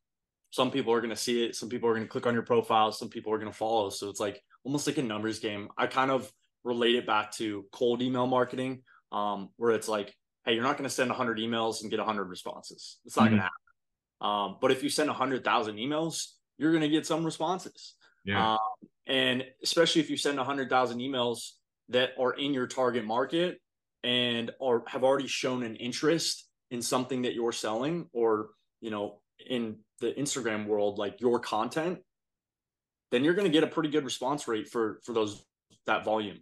some 0.51 0.71
people 0.71 0.93
are 0.93 1.01
going 1.01 1.09
to 1.09 1.15
see 1.15 1.43
it, 1.43 1.55
some 1.55 1.69
people 1.69 1.89
are 1.89 1.93
going 1.93 2.05
to 2.05 2.11
click 2.11 2.27
on 2.27 2.33
your 2.33 2.43
profile, 2.43 2.91
some 2.91 3.09
people 3.09 3.33
are 3.33 3.39
going 3.39 3.51
to 3.51 3.57
follow. 3.57 3.89
So 3.89 4.09
it's 4.09 4.19
like 4.19 4.41
almost 4.63 4.87
like 4.87 4.97
a 4.97 5.01
numbers 5.03 5.39
game. 5.39 5.69
I 5.77 5.87
kind 5.87 6.11
of 6.11 6.31
relate 6.63 6.95
it 6.95 7.07
back 7.07 7.31
to 7.33 7.65
cold 7.71 8.01
email 8.01 8.27
marketing, 8.27 8.83
um, 9.13 9.49
where 9.57 9.71
it's 9.71 9.87
like, 9.87 10.13
hey, 10.45 10.53
you're 10.53 10.63
not 10.63 10.77
going 10.77 10.89
to 10.89 10.93
send 10.93 11.09
100 11.09 11.37
emails 11.37 11.81
and 11.81 11.89
get 11.89 11.99
100 11.99 12.25
responses. 12.25 12.99
It's 13.05 13.15
not 13.15 13.27
mm-hmm. 13.27 13.37
going 13.37 13.39
to 13.39 13.43
happen. 13.43 14.49
Um, 14.51 14.57
but 14.59 14.71
if 14.71 14.83
you 14.83 14.89
send 14.89 15.09
100,000 15.09 15.75
emails, 15.77 16.33
you're 16.57 16.71
going 16.71 16.81
to 16.81 16.89
get 16.89 17.05
some 17.05 17.23
responses. 17.23 17.95
Yeah. 18.25 18.53
Um, 18.53 18.59
and 19.07 19.45
especially 19.63 20.01
if 20.01 20.09
you 20.09 20.17
send 20.17 20.37
100,000 20.37 20.99
emails 20.99 21.51
that 21.89 22.11
are 22.19 22.33
in 22.33 22.53
your 22.53 22.67
target 22.67 23.05
market, 23.05 23.59
and 24.03 24.51
or 24.59 24.83
have 24.87 25.03
already 25.03 25.27
shown 25.27 25.63
an 25.63 25.75
interest 25.75 26.47
in 26.71 26.81
something 26.81 27.21
that 27.23 27.33
you're 27.33 27.51
selling 27.51 28.07
or 28.13 28.49
you 28.81 28.91
know 28.91 29.19
in 29.47 29.77
the 29.99 30.11
instagram 30.13 30.67
world 30.67 30.97
like 30.97 31.21
your 31.21 31.39
content 31.39 31.99
then 33.11 33.23
you're 33.23 33.33
going 33.33 33.45
to 33.45 33.51
get 33.51 33.63
a 33.63 33.67
pretty 33.67 33.89
good 33.89 34.03
response 34.03 34.47
rate 34.47 34.67
for 34.67 34.99
for 35.05 35.13
those 35.13 35.43
that 35.85 36.03
volume 36.03 36.39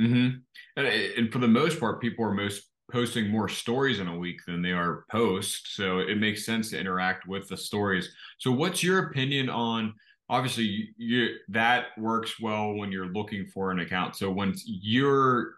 mm-hmm. 0.00 0.36
and, 0.76 0.86
and 0.86 1.32
for 1.32 1.38
the 1.38 1.48
most 1.48 1.80
part 1.80 2.00
people 2.00 2.24
are 2.24 2.32
most 2.32 2.64
posting 2.92 3.30
more 3.30 3.48
stories 3.48 3.98
in 3.98 4.08
a 4.08 4.16
week 4.16 4.40
than 4.46 4.62
they 4.62 4.72
are 4.72 5.04
posts. 5.10 5.74
So 5.74 6.00
it 6.00 6.18
makes 6.18 6.44
sense 6.44 6.70
to 6.70 6.78
interact 6.78 7.26
with 7.26 7.48
the 7.48 7.56
stories. 7.56 8.14
So 8.38 8.52
what's 8.52 8.82
your 8.82 9.08
opinion 9.08 9.48
on 9.48 9.94
obviously 10.28 10.64
you, 10.64 10.86
you 10.96 11.28
that 11.48 11.86
works 11.98 12.40
well 12.40 12.74
when 12.74 12.90
you're 12.92 13.12
looking 13.12 13.46
for 13.46 13.70
an 13.70 13.80
account. 13.80 14.16
So 14.16 14.30
once 14.30 14.62
you're 14.66 15.54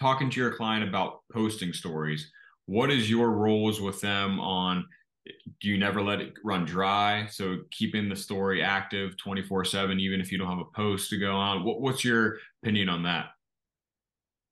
talking 0.00 0.30
to 0.30 0.40
your 0.40 0.52
client 0.52 0.88
about 0.88 1.20
posting 1.32 1.72
stories, 1.72 2.30
what 2.66 2.90
is 2.90 3.10
your 3.10 3.30
roles 3.30 3.80
with 3.80 4.00
them 4.00 4.40
on 4.40 4.84
do 5.60 5.70
you 5.70 5.78
never 5.78 6.02
let 6.02 6.20
it 6.20 6.34
run 6.44 6.66
dry? 6.66 7.26
So 7.26 7.58
keeping 7.70 8.10
the 8.10 8.16
story 8.16 8.62
active 8.62 9.16
24 9.16 9.64
7 9.64 9.98
even 9.98 10.20
if 10.20 10.30
you 10.30 10.38
don't 10.38 10.50
have 10.50 10.58
a 10.58 10.76
post 10.76 11.08
to 11.10 11.18
go 11.18 11.32
on. 11.32 11.64
What, 11.64 11.80
what's 11.80 12.04
your 12.04 12.38
opinion 12.62 12.88
on 12.90 13.02
that 13.04 13.28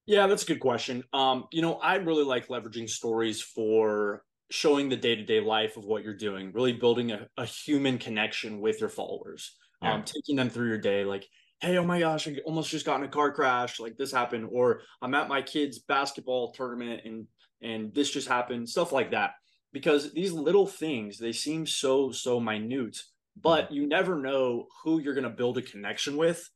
yeah 0.07 0.27
that's 0.27 0.43
a 0.43 0.47
good 0.47 0.61
question 0.61 1.03
um 1.13 1.45
you 1.53 1.63
know 1.63 1.75
i 1.75 1.97
really 1.97 2.25
like 2.25 2.49
leveraging 2.49 2.89
stories 2.89 3.41
for 3.41 4.23
showing 4.51 4.89
the 4.89 4.97
day-to-day 4.97 5.41
life 5.41 5.77
of 5.77 5.85
what 5.85 6.03
you're 6.03 6.17
doing 6.17 6.53
really 6.53 6.73
building 6.73 7.13
a, 7.13 7.27
a 7.39 7.45
human 7.45 7.99
connection 7.99 8.61
with 8.61 8.81
your 8.81 8.91
followers 8.91 9.57
yeah. 9.83 9.95
um 9.95 10.03
taking 10.03 10.37
them 10.37 10.51
through 10.51 10.69
your 10.69 10.79
day 10.79 11.05
like 11.05 11.27
hey, 11.63 11.79
oh 11.79 11.85
my 11.85 12.01
gosh, 12.01 12.27
I 12.27 12.39
almost 12.45 12.71
just 12.71 12.85
got 12.85 12.97
in 12.97 13.07
a 13.07 13.09
car 13.09 13.33
crash, 13.33 13.79
like 13.79 13.97
this 13.97 14.11
happened, 14.11 14.49
or 14.51 14.83
I'm 15.01 15.15
at 15.15 15.29
my 15.29 15.41
kid's 15.41 15.79
basketball 15.79 16.53
tournament 16.53 17.03
and 17.05 17.27
and 17.63 17.95
this 17.95 18.11
just 18.11 18.27
happened, 18.27 18.69
stuff 18.69 18.91
like 18.91 19.13
that. 19.13 19.35
Because 19.73 20.13
these 20.13 20.33
little 20.33 20.67
things, 20.67 21.17
they 21.17 21.31
seem 21.31 21.65
so, 21.65 22.11
so 22.11 22.41
minute, 22.41 22.99
but 23.41 23.71
you 23.71 23.87
never 23.87 24.17
know 24.17 24.67
who 24.83 24.99
you're 24.99 25.15
gonna 25.15 25.31
build 25.31 25.57
a 25.57 25.63
connection 25.63 26.17
with 26.17 26.51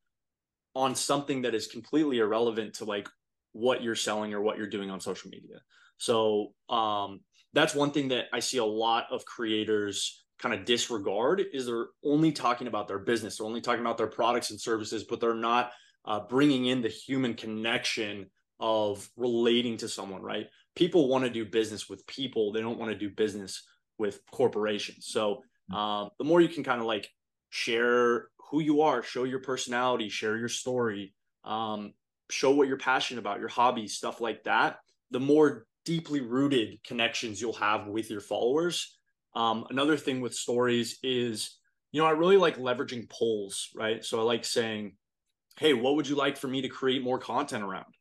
on 0.75 0.97
something 0.97 1.43
that 1.43 1.55
is 1.55 1.69
completely 1.69 2.19
irrelevant 2.19 2.75
to 2.75 2.85
like 2.85 3.09
what 3.57 3.83
you're 3.83 3.95
selling 3.95 4.35
or 4.35 4.41
what 4.41 4.59
you're 4.59 4.67
doing 4.67 4.91
on 4.91 5.01
social 5.01 5.31
media. 5.31 5.61
So 5.99 6.53
um 6.69 7.21
that's 7.53 7.75
one 7.75 7.91
thing 7.91 8.09
that 8.09 8.27
I 8.33 8.41
see 8.41 8.59
a 8.59 8.65
lot 8.65 9.07
of 9.11 9.25
creators 9.25 10.27
kind 10.39 10.55
of 10.55 10.65
disregard 10.65 11.43
is 11.53 11.67
they're 11.67 11.87
only 12.05 12.31
talking 12.33 12.67
about 12.67 12.89
their 12.89 12.99
business 12.99 13.39
they're 13.39 13.47
only 13.47 13.61
talking 13.61 13.81
about 13.81 13.97
their 13.97 14.07
products 14.07 14.51
and 14.51 14.61
services 14.61 15.05
but 15.05 15.21
they're 15.21 15.35
not 15.35 15.73
uh, 16.05 16.21
bringing 16.21 16.67
in 16.67 16.83
the 16.83 16.89
human 16.89 17.35
connection 17.35 18.27
of 18.61 19.09
relating 19.17 19.77
to 19.77 19.89
someone 19.89 20.23
right 20.23 20.47
people 20.75 21.09
want 21.09 21.25
to 21.25 21.31
do 21.31 21.45
business 21.45 21.89
with 21.89 22.07
people 22.07 22.53
they 22.53 22.61
don't 22.61 22.79
want 22.79 22.91
to 22.91 22.99
do 22.99 23.09
business 23.09 23.67
with 23.99 24.21
corporations 24.31 25.07
so 25.07 25.43
mm-hmm. 25.71 25.77
um, 25.77 26.11
the 26.19 26.25
more 26.25 26.41
you 26.41 26.49
can 26.49 26.65
kind 26.65 26.81
of 26.81 26.87
like 26.87 27.09
share 27.49 28.29
who 28.51 28.61
you 28.61 28.83
are 28.83 29.03
show 29.03 29.25
your 29.25 29.41
personality 29.41 30.09
share 30.09 30.37
your 30.37 30.49
story 30.49 31.15
um, 31.45 31.93
show 32.31 32.51
what 32.51 32.69
you're 32.69 32.77
passionate 32.77 33.21
about 33.21 33.41
your 33.41 33.49
hobbies 33.49 33.97
stuff 33.97 34.21
like 34.21 34.43
that 34.45 34.79
the 35.11 35.21
more 35.21 35.67
deeply 35.87 36.21
rooted 36.21 36.83
connections 36.85 37.41
you'll 37.41 37.53
have 37.55 37.87
with 37.87 38.11
your 38.11 38.21
followers. 38.21 38.99
Um, 39.35 39.65
another 39.71 39.97
thing 39.97 40.21
with 40.21 40.35
stories 40.35 40.99
is, 41.03 41.59
you 41.93 42.03
know, 42.03 42.07
I 42.07 42.11
really 42.11 42.37
like 42.37 42.59
leveraging 42.59 43.09
polls, 43.09 43.71
right? 43.75 44.05
So 44.05 44.19
I 44.19 44.23
like 44.25 44.45
saying, 44.45 44.97
hey, 45.59 45.73
what 45.73 45.95
would 45.95 46.09
you 46.09 46.17
like 46.17 46.37
for 46.37 46.49
me 46.49 46.61
to 46.63 46.69
create 46.69 47.03
more 47.03 47.19
content 47.19 47.63
around? 47.63 47.95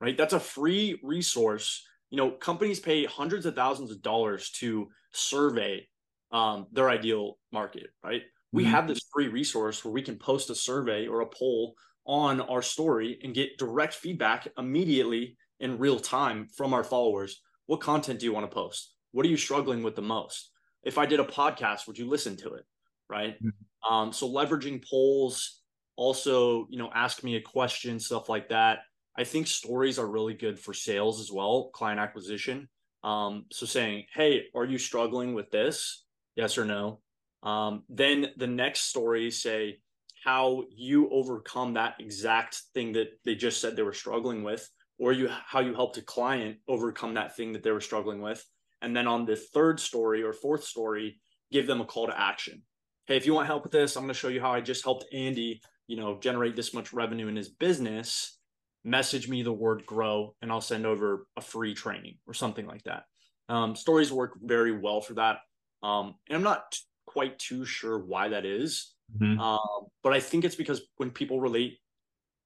Right. 0.00 0.16
That's 0.16 0.34
a 0.34 0.40
free 0.40 1.00
resource. 1.02 1.84
You 2.10 2.18
know, 2.18 2.30
companies 2.30 2.80
pay 2.80 3.04
hundreds 3.04 3.46
of 3.46 3.54
thousands 3.54 3.90
of 3.90 4.02
dollars 4.02 4.50
to 4.52 4.88
survey 5.12 5.88
um, 6.30 6.66
their 6.72 6.90
ideal 6.90 7.38
market, 7.52 7.88
right? 8.04 8.22
We 8.52 8.62
mm-hmm. 8.62 8.72
have 8.72 8.88
this 8.88 9.00
free 9.12 9.28
resource 9.28 9.84
where 9.84 9.92
we 9.92 10.02
can 10.02 10.16
post 10.16 10.50
a 10.50 10.54
survey 10.54 11.06
or 11.06 11.20
a 11.20 11.26
poll 11.26 11.74
on 12.08 12.40
our 12.40 12.62
story 12.62 13.20
and 13.22 13.34
get 13.34 13.58
direct 13.58 13.94
feedback 13.94 14.48
immediately 14.56 15.36
in 15.60 15.78
real 15.78 16.00
time 16.00 16.48
from 16.56 16.72
our 16.72 16.82
followers. 16.82 17.40
What 17.66 17.80
content 17.80 18.18
do 18.18 18.26
you 18.26 18.32
want 18.32 18.50
to 18.50 18.54
post? 18.54 18.94
What 19.12 19.26
are 19.26 19.28
you 19.28 19.36
struggling 19.36 19.82
with 19.82 19.94
the 19.94 20.02
most? 20.02 20.50
If 20.82 20.96
I 20.96 21.06
did 21.06 21.20
a 21.20 21.24
podcast, 21.24 21.86
would 21.86 21.98
you 21.98 22.08
listen 22.08 22.36
to 22.38 22.54
it? 22.54 22.64
Right. 23.10 23.34
Mm-hmm. 23.34 23.92
Um, 23.92 24.12
so 24.12 24.28
leveraging 24.28 24.84
polls, 24.88 25.60
also, 25.96 26.66
you 26.70 26.78
know, 26.78 26.90
ask 26.94 27.22
me 27.22 27.36
a 27.36 27.40
question, 27.40 28.00
stuff 28.00 28.28
like 28.28 28.48
that. 28.48 28.80
I 29.16 29.24
think 29.24 29.46
stories 29.46 29.98
are 29.98 30.06
really 30.06 30.34
good 30.34 30.58
for 30.58 30.72
sales 30.72 31.20
as 31.20 31.30
well, 31.30 31.70
client 31.74 32.00
acquisition. 32.00 32.68
Um, 33.04 33.46
so 33.52 33.66
saying, 33.66 34.04
hey, 34.14 34.44
are 34.54 34.64
you 34.64 34.78
struggling 34.78 35.34
with 35.34 35.50
this? 35.50 36.04
Yes 36.36 36.56
or 36.56 36.64
no? 36.64 37.00
Um, 37.42 37.82
then 37.88 38.28
the 38.36 38.46
next 38.46 38.82
story 38.82 39.30
say 39.30 39.80
how 40.24 40.64
you 40.74 41.08
overcome 41.10 41.74
that 41.74 41.94
exact 42.00 42.62
thing 42.74 42.92
that 42.92 43.08
they 43.24 43.34
just 43.34 43.60
said 43.60 43.76
they 43.76 43.82
were 43.82 43.92
struggling 43.92 44.42
with, 44.42 44.68
or 44.98 45.12
you 45.12 45.28
how 45.28 45.60
you 45.60 45.74
helped 45.74 45.98
a 45.98 46.02
client 46.02 46.58
overcome 46.68 47.14
that 47.14 47.36
thing 47.36 47.52
that 47.52 47.62
they 47.62 47.70
were 47.70 47.80
struggling 47.80 48.20
with. 48.20 48.44
And 48.82 48.96
then 48.96 49.06
on 49.06 49.24
the 49.24 49.36
third 49.36 49.80
story 49.80 50.22
or 50.22 50.32
fourth 50.32 50.64
story, 50.64 51.20
give 51.50 51.66
them 51.66 51.80
a 51.80 51.84
call 51.84 52.06
to 52.06 52.20
action. 52.20 52.62
Hey, 53.06 53.16
if 53.16 53.26
you 53.26 53.34
want 53.34 53.46
help 53.46 53.62
with 53.62 53.72
this, 53.72 53.96
I'm 53.96 54.02
going 54.02 54.12
to 54.12 54.18
show 54.18 54.28
you 54.28 54.40
how 54.40 54.52
I 54.52 54.60
just 54.60 54.84
helped 54.84 55.06
Andy 55.12 55.60
you 55.88 55.96
know, 55.96 56.18
generate 56.20 56.54
this 56.54 56.72
much 56.72 56.92
revenue 56.92 57.26
in 57.26 57.34
his 57.34 57.48
business, 57.48 58.38
message 58.84 59.28
me 59.28 59.42
the 59.42 59.52
word 59.52 59.84
grow 59.86 60.34
and 60.40 60.52
I'll 60.52 60.60
send 60.60 60.86
over 60.86 61.26
a 61.36 61.40
free 61.40 61.74
training 61.74 62.18
or 62.26 62.34
something 62.34 62.66
like 62.66 62.84
that. 62.84 63.04
Um, 63.48 63.74
stories 63.74 64.12
work 64.12 64.34
very 64.40 64.78
well 64.78 65.00
for 65.00 65.14
that. 65.14 65.38
Um, 65.82 66.14
and 66.28 66.36
I'm 66.36 66.42
not 66.42 66.70
t- 66.72 66.80
quite 67.06 67.38
too 67.38 67.64
sure 67.64 67.98
why 67.98 68.28
that 68.28 68.44
is. 68.44 68.94
Mm-hmm. 69.16 69.40
Um, 69.40 69.86
but 70.02 70.12
I 70.12 70.20
think 70.20 70.44
it's 70.44 70.56
because 70.56 70.82
when 70.96 71.10
people 71.10 71.40
relate, 71.40 71.78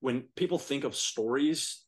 when 0.00 0.24
people 0.36 0.58
think 0.58 0.84
of 0.84 0.94
stories, 0.94 1.82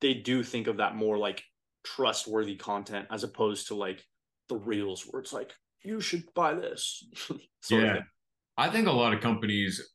they 0.00 0.14
do 0.14 0.42
think 0.42 0.66
of 0.66 0.78
that 0.78 0.96
more 0.96 1.18
like 1.18 1.42
trustworthy 1.84 2.56
content 2.56 3.06
as 3.10 3.24
opposed 3.24 3.68
to 3.68 3.74
like 3.74 4.04
the 4.48 4.56
reels 4.56 5.04
where 5.08 5.20
it's 5.20 5.32
like, 5.32 5.52
you 5.82 6.00
should 6.00 6.24
buy 6.34 6.54
this. 6.54 7.06
yeah. 7.70 8.00
I 8.56 8.70
think 8.70 8.88
a 8.88 8.92
lot 8.92 9.12
of 9.12 9.20
companies 9.20 9.92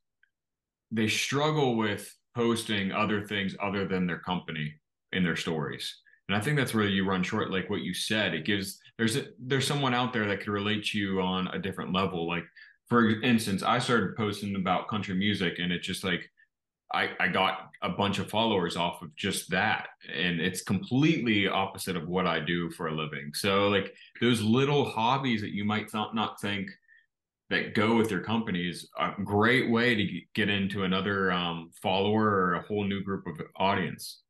they 0.90 1.08
struggle 1.08 1.76
with 1.76 2.14
posting 2.34 2.92
other 2.92 3.26
things 3.26 3.56
other 3.62 3.86
than 3.86 4.06
their 4.06 4.20
company 4.20 4.72
in 5.12 5.24
their 5.24 5.36
stories. 5.36 5.98
And 6.28 6.36
I 6.36 6.40
think 6.40 6.56
that's 6.56 6.74
where 6.74 6.86
you 6.86 7.06
run 7.06 7.22
short, 7.22 7.50
like 7.50 7.68
what 7.68 7.80
you 7.80 7.92
said. 7.94 8.34
It 8.34 8.44
gives 8.44 8.78
there's 8.96 9.16
a, 9.16 9.24
there's 9.38 9.66
someone 9.66 9.94
out 9.94 10.12
there 10.12 10.26
that 10.28 10.40
could 10.40 10.52
relate 10.52 10.84
to 10.86 10.98
you 10.98 11.20
on 11.20 11.48
a 11.48 11.58
different 11.58 11.92
level. 11.92 12.28
Like 12.28 12.44
for 12.92 13.22
instance, 13.22 13.62
I 13.62 13.78
started 13.78 14.18
posting 14.18 14.54
about 14.54 14.86
country 14.86 15.14
music, 15.14 15.58
and 15.58 15.72
it's 15.72 15.86
just 15.86 16.04
like 16.04 16.30
I 16.92 17.08
I 17.18 17.28
got 17.28 17.70
a 17.80 17.88
bunch 17.88 18.18
of 18.18 18.28
followers 18.28 18.76
off 18.76 19.00
of 19.00 19.16
just 19.16 19.48
that, 19.50 19.88
and 20.14 20.42
it's 20.42 20.60
completely 20.60 21.48
opposite 21.48 21.96
of 21.96 22.06
what 22.06 22.26
I 22.26 22.38
do 22.38 22.70
for 22.72 22.88
a 22.88 22.94
living. 22.94 23.32
So 23.32 23.68
like 23.68 23.94
those 24.20 24.42
little 24.42 24.84
hobbies 24.84 25.40
that 25.40 25.54
you 25.54 25.64
might 25.64 25.90
th- 25.90 26.12
not 26.12 26.38
think 26.38 26.68
that 27.48 27.74
go 27.74 27.96
with 27.96 28.10
your 28.10 28.20
company 28.20 28.68
is 28.68 28.90
a 28.98 29.12
great 29.24 29.70
way 29.70 29.94
to 29.94 30.20
get 30.34 30.50
into 30.50 30.84
another 30.84 31.32
um, 31.32 31.70
follower 31.82 32.26
or 32.28 32.54
a 32.56 32.66
whole 32.66 32.84
new 32.84 33.02
group 33.02 33.26
of 33.26 33.40
audience. 33.56 34.20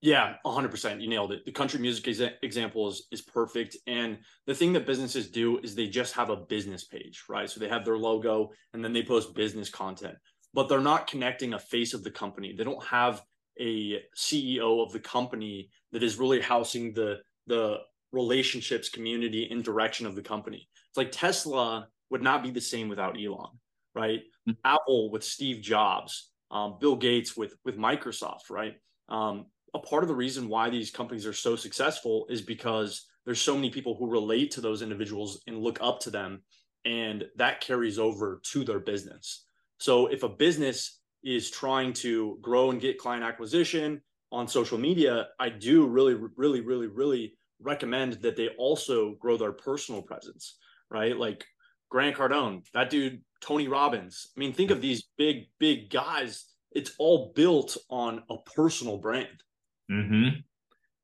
Yeah, 0.00 0.34
100%. 0.46 1.00
You 1.00 1.08
nailed 1.08 1.32
it. 1.32 1.44
The 1.44 1.52
country 1.52 1.80
music 1.80 2.06
example 2.42 2.88
is, 2.88 3.08
is 3.10 3.22
perfect. 3.22 3.76
And 3.86 4.18
the 4.46 4.54
thing 4.54 4.72
that 4.74 4.86
businesses 4.86 5.28
do 5.28 5.58
is 5.58 5.74
they 5.74 5.88
just 5.88 6.14
have 6.14 6.30
a 6.30 6.36
business 6.36 6.84
page, 6.84 7.24
right? 7.28 7.50
So 7.50 7.58
they 7.58 7.68
have 7.68 7.84
their 7.84 7.98
logo 7.98 8.50
and 8.72 8.84
then 8.84 8.92
they 8.92 9.02
post 9.02 9.34
business 9.34 9.68
content, 9.68 10.14
but 10.54 10.68
they're 10.68 10.80
not 10.80 11.08
connecting 11.08 11.54
a 11.54 11.58
face 11.58 11.94
of 11.94 12.04
the 12.04 12.12
company. 12.12 12.54
They 12.56 12.62
don't 12.62 12.84
have 12.84 13.22
a 13.60 14.00
CEO 14.16 14.84
of 14.84 14.92
the 14.92 15.00
company 15.00 15.68
that 15.90 16.04
is 16.04 16.16
really 16.16 16.40
housing 16.40 16.92
the, 16.92 17.16
the 17.48 17.78
relationships, 18.12 18.88
community, 18.88 19.48
and 19.50 19.64
direction 19.64 20.06
of 20.06 20.14
the 20.14 20.22
company. 20.22 20.68
It's 20.88 20.96
like 20.96 21.10
Tesla 21.10 21.88
would 22.10 22.22
not 22.22 22.44
be 22.44 22.50
the 22.50 22.60
same 22.60 22.88
without 22.88 23.16
Elon, 23.20 23.50
right? 23.96 24.20
Mm-hmm. 24.48 24.52
Apple 24.64 25.10
with 25.10 25.24
Steve 25.24 25.60
Jobs, 25.60 26.30
um, 26.50 26.76
Bill 26.80 26.96
Gates 26.96 27.36
with 27.36 27.54
with 27.64 27.76
Microsoft, 27.76 28.50
right? 28.50 28.76
Um, 29.08 29.46
a 29.74 29.78
part 29.78 30.02
of 30.02 30.08
the 30.08 30.14
reason 30.14 30.48
why 30.48 30.70
these 30.70 30.90
companies 30.90 31.26
are 31.26 31.32
so 31.32 31.56
successful 31.56 32.26
is 32.30 32.42
because 32.42 33.06
there's 33.24 33.40
so 33.40 33.54
many 33.54 33.70
people 33.70 33.94
who 33.94 34.10
relate 34.10 34.50
to 34.52 34.60
those 34.60 34.82
individuals 34.82 35.42
and 35.46 35.58
look 35.58 35.78
up 35.80 36.00
to 36.00 36.10
them, 36.10 36.42
and 36.84 37.24
that 37.36 37.60
carries 37.60 37.98
over 37.98 38.40
to 38.52 38.64
their 38.64 38.80
business. 38.80 39.44
So 39.78 40.06
if 40.06 40.22
a 40.22 40.28
business 40.28 41.00
is 41.22 41.50
trying 41.50 41.92
to 41.92 42.38
grow 42.40 42.70
and 42.70 42.80
get 42.80 42.98
client 42.98 43.24
acquisition 43.24 44.00
on 44.32 44.48
social 44.48 44.78
media, 44.78 45.28
I 45.38 45.48
do 45.50 45.86
really, 45.86 46.14
really, 46.14 46.60
really, 46.60 46.86
really 46.86 47.34
recommend 47.60 48.14
that 48.22 48.36
they 48.36 48.48
also 48.58 49.16
grow 49.20 49.36
their 49.36 49.52
personal 49.52 50.02
presence, 50.02 50.56
right? 50.90 51.16
Like 51.16 51.44
Grant 51.90 52.16
Cardone, 52.16 52.62
that 52.72 52.90
dude, 52.90 53.22
Tony 53.40 53.68
Robbins. 53.68 54.28
I 54.36 54.40
mean, 54.40 54.52
think 54.52 54.70
of 54.70 54.80
these 54.80 55.04
big, 55.16 55.48
big 55.58 55.90
guys. 55.90 56.46
It's 56.72 56.92
all 56.98 57.32
built 57.34 57.76
on 57.90 58.22
a 58.30 58.36
personal 58.54 58.98
brand. 58.98 59.42
Hmm. 59.90 60.28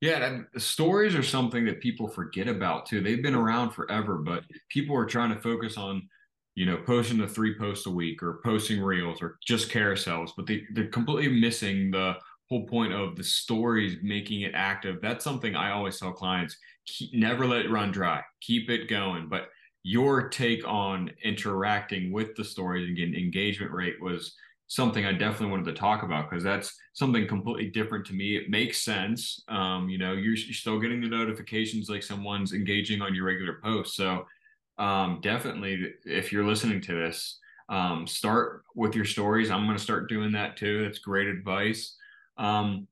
Yeah, 0.00 0.42
stories 0.58 1.14
are 1.14 1.22
something 1.22 1.64
that 1.66 1.80
people 1.80 2.08
forget 2.08 2.48
about 2.48 2.86
too. 2.86 3.00
They've 3.02 3.22
been 3.22 3.34
around 3.34 3.72
forever, 3.72 4.18
but 4.18 4.44
people 4.70 4.96
are 4.96 5.06
trying 5.06 5.34
to 5.34 5.40
focus 5.40 5.78
on, 5.78 6.08
you 6.54 6.66
know, 6.66 6.78
posting 6.78 7.18
the 7.18 7.28
three 7.28 7.58
posts 7.58 7.86
a 7.86 7.90
week 7.90 8.22
or 8.22 8.40
posting 8.44 8.82
reels 8.82 9.22
or 9.22 9.38
just 9.46 9.70
carousels, 9.70 10.30
but 10.36 10.46
they 10.46 10.64
they're 10.74 10.88
completely 10.88 11.40
missing 11.40 11.90
the 11.90 12.14
whole 12.50 12.66
point 12.66 12.92
of 12.92 13.16
the 13.16 13.24
stories 13.24 13.98
making 14.02 14.42
it 14.42 14.52
active. 14.54 15.00
That's 15.02 15.24
something 15.24 15.56
I 15.56 15.72
always 15.72 15.98
tell 15.98 16.12
clients: 16.12 16.56
keep, 16.86 17.14
never 17.14 17.46
let 17.46 17.64
it 17.66 17.70
run 17.70 17.92
dry. 17.92 18.22
Keep 18.42 18.70
it 18.70 18.88
going, 18.88 19.28
but 19.28 19.48
your 19.84 20.28
take 20.28 20.66
on 20.66 21.10
interacting 21.24 22.12
with 22.12 22.36
the 22.36 22.44
stories 22.44 22.88
and 22.88 22.96
getting 22.96 23.14
engagement 23.14 23.72
rate 23.72 24.00
was 24.02 24.36
something 24.66 25.04
I 25.04 25.12
definitely 25.12 25.50
wanted 25.50 25.66
to 25.66 25.74
talk 25.74 26.02
about 26.02 26.28
because 26.28 26.42
that's 26.42 26.74
something 26.94 27.28
completely 27.28 27.70
different 27.70 28.06
to 28.06 28.14
me. 28.14 28.36
It 28.36 28.48
makes 28.48 28.82
sense. 28.82 29.42
Um, 29.48 29.88
you 29.88 29.98
know, 29.98 30.12
you're, 30.12 30.34
you're, 30.34 30.54
still 30.54 30.80
getting 30.80 31.00
the 31.00 31.08
notifications 31.08 31.88
like 31.90 32.02
someone's 32.02 32.52
engaging 32.52 33.02
on 33.02 33.14
your 33.14 33.26
regular 33.26 33.60
post. 33.62 33.94
So 33.94 34.24
um, 34.78 35.20
definitely, 35.22 35.92
if 36.04 36.32
you're 36.32 36.46
listening 36.46 36.80
to 36.82 36.94
this, 36.94 37.38
um, 37.68 38.06
start 38.06 38.64
with 38.74 38.94
your 38.94 39.04
stories. 39.04 39.50
I'm 39.50 39.66
going 39.66 39.76
to 39.76 39.82
start 39.82 40.08
doing 40.08 40.32
that 40.32 40.56
too. 40.56 40.84
That's 40.84 40.98
great 40.98 41.28
advice. 41.28 41.96
Um, 42.36 42.88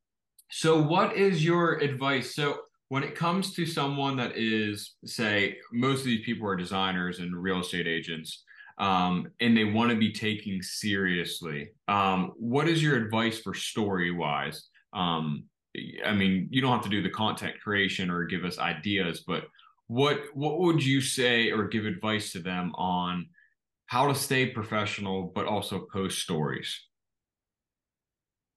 so, 0.51 0.81
what 0.81 1.17
is 1.17 1.45
your 1.45 1.75
advice? 1.79 2.35
So, 2.35 2.61
when 2.89 3.03
it 3.03 3.15
comes 3.15 3.55
to 3.55 3.67
someone 3.67 4.17
that 4.19 4.37
is, 4.37 4.95
say, 5.05 5.57
most 5.73 6.01
of 6.01 6.05
these 6.07 6.25
people 6.25 6.47
are 6.47 6.57
designers 6.57 7.19
and 7.19 7.35
real 7.35 7.61
estate 7.61 7.87
agents, 7.87 8.45
um, 8.83 9.29
and 9.39 9.57
they 9.57 9.63
want 9.63 9.91
to 9.91 9.97
be 9.97 10.13
taken 10.13 10.61
seriously, 10.61 11.71
um, 11.87 12.33
what 12.37 12.69
is 12.69 12.83
your 12.83 12.97
advice 12.97 13.39
for 13.39 13.55
story 13.55 14.11
wise? 14.11 14.71
Um, 14.93 15.45
I 16.05 16.13
mean, 16.13 16.49
you 16.51 16.61
don't 16.61 16.73
have 16.73 16.83
to 16.83 16.89
do 16.89 17.01
the 17.01 17.09
content 17.09 17.55
creation 17.63 18.11
or 18.11 18.25
give 18.25 18.45
us 18.45 18.59
ideas, 18.59 19.23
but 19.25 19.45
what 19.87 20.23
what 20.35 20.59
would 20.59 20.85
you 20.85 21.01
say 21.01 21.53
or 21.53 21.69
give 21.69 21.87
advice 21.87 22.33
to 22.33 22.41
them 22.41 22.73
on 22.75 23.29
how 23.87 24.09
to 24.09 24.17
stay 24.17 24.47
professional 24.47 25.31
but 25.33 25.47
also 25.47 25.87
post 25.93 26.19
stories? 26.19 26.77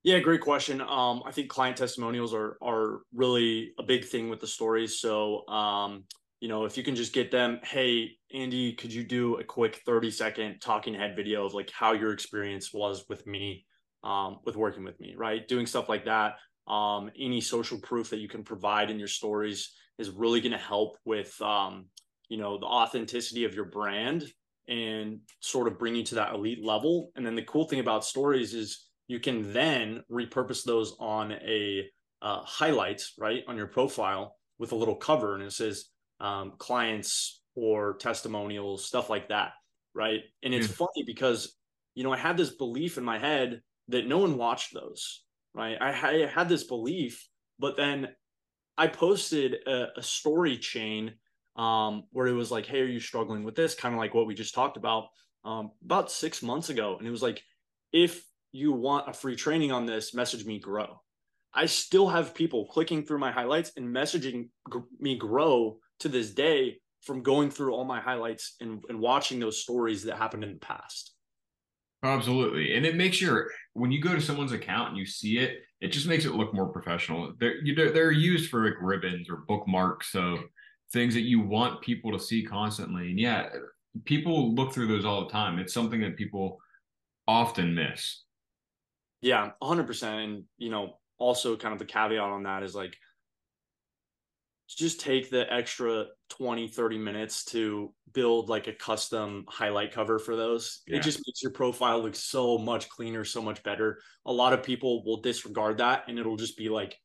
Yeah, 0.02 0.20
great 0.20 0.42
question. 0.42 0.82
Um, 0.82 1.22
I 1.24 1.32
think 1.32 1.50
client 1.50 1.78
testimonials 1.78 2.34
are 2.34 2.58
are 2.64 3.02
really 3.14 3.74
a 3.78 3.84
big 3.84 4.06
thing 4.06 4.30
with 4.30 4.40
the 4.40 4.48
stories. 4.48 5.00
So, 5.00 5.48
um, 5.48 6.06
you 6.46 6.50
know, 6.50 6.66
if 6.66 6.78
you 6.78 6.84
can 6.84 6.96
just 6.96 7.12
get 7.12 7.32
them, 7.32 7.60
hey, 7.64 8.12
Andy, 8.32 8.74
could 8.74 8.94
you 8.94 9.04
do 9.04 9.38
a 9.38 9.44
quick 9.44 9.82
30 9.84 10.12
second 10.12 10.60
talking 10.60 10.94
head 10.94 11.16
video 11.16 11.44
of 11.44 11.56
like 11.56 11.72
how 11.72 11.94
your 11.94 12.12
experience 12.14 12.72
was 12.72 13.04
with 13.10 13.26
me, 13.26 13.66
um, 14.04 14.38
with 14.46 14.56
working 14.56 14.84
with 14.84 15.00
me, 15.00 15.16
right? 15.18 15.48
Doing 15.48 15.66
stuff 15.66 15.90
like 15.90 16.06
that. 16.06 16.36
Um, 16.68 17.10
any 17.20 17.42
social 17.42 17.80
proof 17.80 18.12
that 18.12 18.20
you 18.20 18.28
can 18.28 18.44
provide 18.44 18.92
in 18.92 19.00
your 19.00 19.08
stories 19.08 19.74
is 19.98 20.12
really 20.12 20.40
going 20.40 20.52
to 20.52 20.60
help 20.60 20.98
with, 21.04 21.36
um, 21.42 21.88
you 22.30 22.38
know, 22.38 22.60
the 22.60 22.68
authenticity 22.68 23.46
of 23.46 23.56
your 23.56 23.66
brand 23.66 24.26
and 24.68 25.22
sort 25.40 25.68
of 25.68 25.80
bring 25.80 25.96
you 25.96 26.04
to 26.04 26.16
that 26.16 26.36
elite 26.36 26.64
level. 26.64 27.10
And 27.16 27.26
then 27.26 27.34
the 27.34 27.42
cool 27.42 27.68
thing 27.68 27.80
about 27.80 28.06
stories 28.06 28.54
is 28.54 28.86
you 29.08 29.20
can 29.20 29.52
then 29.52 30.04
repurpose 30.12 30.64
those 30.64 30.96
on 31.00 31.32
a 31.32 31.88
uh, 32.22 32.42
highlight, 32.44 33.02
right, 33.18 33.44
on 33.48 33.58
your 33.58 33.66
profile 33.66 34.36
with 34.60 34.74
a 34.74 34.76
little 34.76 34.96
cover 34.96 35.34
and 35.34 35.44
it 35.44 35.52
says 35.52 35.86
um, 36.20 36.54
clients 36.58 37.42
or 37.56 37.98
testimonials, 37.98 38.86
stuff 38.86 39.10
like 39.10 39.30
that. 39.30 39.54
Right. 39.94 40.22
And 40.44 40.54
it's 40.54 40.68
mm. 40.68 40.74
funny 40.74 41.04
because, 41.06 41.56
you 41.94 42.04
know, 42.04 42.12
I 42.12 42.18
had 42.18 42.38
this 42.38 42.50
belief 42.50 42.98
in 42.98 43.04
my 43.06 43.18
head 43.18 43.62
that 43.88 44.08
no 44.08 44.18
one 44.18 44.38
watched 44.38 44.74
those. 44.74 45.24
Right. 45.54 45.78
I, 45.80 45.90
I 45.90 46.26
had 46.26 46.50
this 46.50 46.66
belief, 46.66 47.26
but 47.60 47.78
then 47.78 48.10
I 48.78 48.88
posted 48.88 49.56
a, 49.66 49.88
a 49.98 50.04
story 50.04 50.58
chain 50.58 51.14
um, 51.56 52.04
where 52.12 52.28
it 52.28 52.34
was 52.34 52.52
like, 52.52 52.66
Hey, 52.66 52.82
are 52.82 52.86
you 52.86 53.00
struggling 53.00 53.44
with 53.46 53.56
this? 53.56 53.74
Kind 53.74 53.96
of 53.96 54.00
like 54.00 54.14
what 54.14 54.28
we 54.28 54.36
just 54.36 54.54
talked 54.54 54.76
about 54.76 55.06
um, 55.46 55.72
about 55.84 56.12
six 56.12 56.44
months 56.44 56.70
ago. 56.70 56.98
And 56.98 57.08
it 57.08 57.12
was 57.12 57.22
like, 57.22 57.42
if 57.94 58.26
you 58.52 58.74
want 58.74 59.10
a 59.10 59.14
free 59.14 59.36
training 59.36 59.72
on 59.72 59.86
this, 59.86 60.14
message 60.14 60.46
me 60.46 60.60
grow. 60.60 61.00
I 61.54 61.68
still 61.68 62.10
have 62.10 62.36
people 62.36 62.66
clicking 62.66 63.06
through 63.06 63.20
my 63.20 63.32
highlights 63.32 63.72
and 63.78 63.96
messaging 63.96 64.50
me 65.00 65.16
grow 65.18 65.78
to 66.00 66.10
this 66.10 66.32
day 66.32 66.80
from 67.02 67.22
going 67.22 67.50
through 67.52 67.74
all 67.74 67.86
my 67.86 68.00
highlights 68.00 68.56
and, 68.60 68.84
and 68.90 69.00
watching 69.00 69.40
those 69.40 69.62
stories 69.62 70.04
that 70.04 70.18
happened 70.18 70.44
in 70.44 70.54
the 70.54 70.60
past. 70.60 71.14
Absolutely. 72.04 72.76
And 72.76 72.86
it 72.86 72.96
makes 72.96 73.22
your, 73.22 73.50
when 73.74 73.92
you 73.92 74.02
go 74.02 74.14
to 74.14 74.22
someone's 74.22 74.52
account 74.52 74.90
and 74.90 74.98
you 74.98 75.06
see 75.06 75.38
it, 75.38 75.60
it 75.82 75.90
just 75.90 76.08
makes 76.08 76.26
it 76.26 76.36
look 76.36 76.54
more 76.54 76.68
professional. 76.68 77.34
They're, 77.40 77.62
they're 77.92 78.12
used 78.12 78.50
for 78.50 78.66
like 78.66 78.76
ribbons 78.82 79.30
or 79.30 79.44
bookmarks. 79.48 80.12
So 80.12 80.38
things 80.94 81.14
that 81.14 81.22
you 81.22 81.42
want 81.42 81.82
people 81.82 82.12
to 82.12 82.20
see 82.20 82.44
constantly. 82.44 83.10
And 83.10 83.20
yeah, 83.20 83.50
people 84.04 84.54
look 84.54 84.74
through 84.74 84.88
those 84.88 85.06
all 85.06 85.26
the 85.26 85.32
time. 85.32 85.60
It's 85.60 85.74
something 85.74 86.02
that 86.02 86.18
people 86.18 86.60
often 87.28 87.74
miss. 87.74 88.24
Yeah, 89.22 89.52
100%. 89.62 90.04
And, 90.04 90.44
you 90.58 90.70
know, 90.70 91.00
also 91.18 91.56
kind 91.56 91.74
of 91.74 91.80
the 91.80 91.86
caveat 91.86 92.20
on 92.20 92.44
that 92.44 92.64
is 92.64 92.76
like, 92.76 92.96
just 94.68 95.00
take 95.00 95.30
the 95.30 95.52
extra 95.54 96.06
20 96.30 96.68
30 96.68 96.98
minutes 96.98 97.46
to 97.46 97.94
build 98.14 98.50
like 98.50 98.68
a 98.68 98.74
custom 98.74 99.46
highlight 99.48 99.92
cover 99.92 100.18
for 100.18 100.36
those 100.36 100.82
yeah. 100.88 100.98
it 100.98 101.04
just 101.04 101.22
makes 101.28 101.44
your 101.44 101.52
profile 101.52 102.02
look 102.02 102.16
so 102.16 102.58
much 102.58 102.90
cleaner 102.90 103.24
so 103.24 103.42
much 103.42 103.62
better. 103.64 104.00
A 104.26 104.34
lot 104.34 104.54
of 104.54 104.64
people 104.64 105.04
will 105.06 105.22
disregard 105.22 105.78
that 105.80 106.06
and 106.08 106.18
it'll 106.18 106.38
just 106.38 106.58
be 106.58 106.70
like 106.70 106.98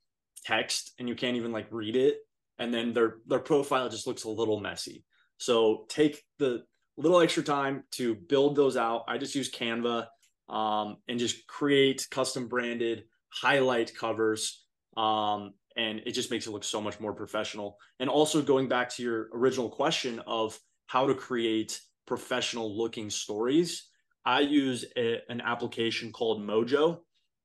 text 0.45 0.93
and 0.99 1.09
you 1.09 1.15
can't 1.15 1.37
even 1.37 1.53
like 1.53 1.67
read 1.71 1.97
it 1.97 2.19
and 2.59 2.73
then 2.73 2.93
their 2.93 3.17
their 3.27 3.41
profile 3.41 3.89
just 3.89 4.07
looks 4.07 4.25
a 4.25 4.31
little 4.31 4.61
messy. 4.61 5.05
So 5.39 5.87
take 5.89 6.23
the 6.39 6.63
little 6.97 7.21
extra 7.21 7.43
time 7.43 7.85
to 7.93 8.15
build 8.15 8.57
those 8.57 8.77
out. 8.77 9.05
I 9.09 9.17
just 9.17 9.35
use 9.35 9.51
canva 9.51 10.07
um, 10.49 10.99
and 11.09 11.19
just 11.19 11.47
create 11.47 12.07
custom 12.11 12.47
branded 12.49 13.05
highlight 13.31 13.95
covers 13.97 14.67
um, 14.97 15.55
and 15.77 16.01
it 16.07 16.13
just 16.13 16.31
makes 16.31 16.47
it 16.47 16.51
look 16.51 16.65
so 16.65 16.81
much 16.81 17.01
more 17.01 17.13
professional. 17.13 17.77
And 18.01 18.11
also 18.11 18.43
going 18.43 18.69
back 18.69 18.89
to 18.95 19.03
your 19.03 19.29
original 19.33 19.69
question 19.69 20.21
of 20.27 20.59
how 20.87 21.07
to 21.07 21.15
create 21.15 21.81
professional 22.07 22.77
looking 22.77 23.11
stories, 23.11 23.89
I 24.25 24.41
use 24.41 24.85
a, 24.97 25.21
an 25.29 25.41
application 25.41 26.13
called 26.13 26.43
Mojo, 26.43 26.99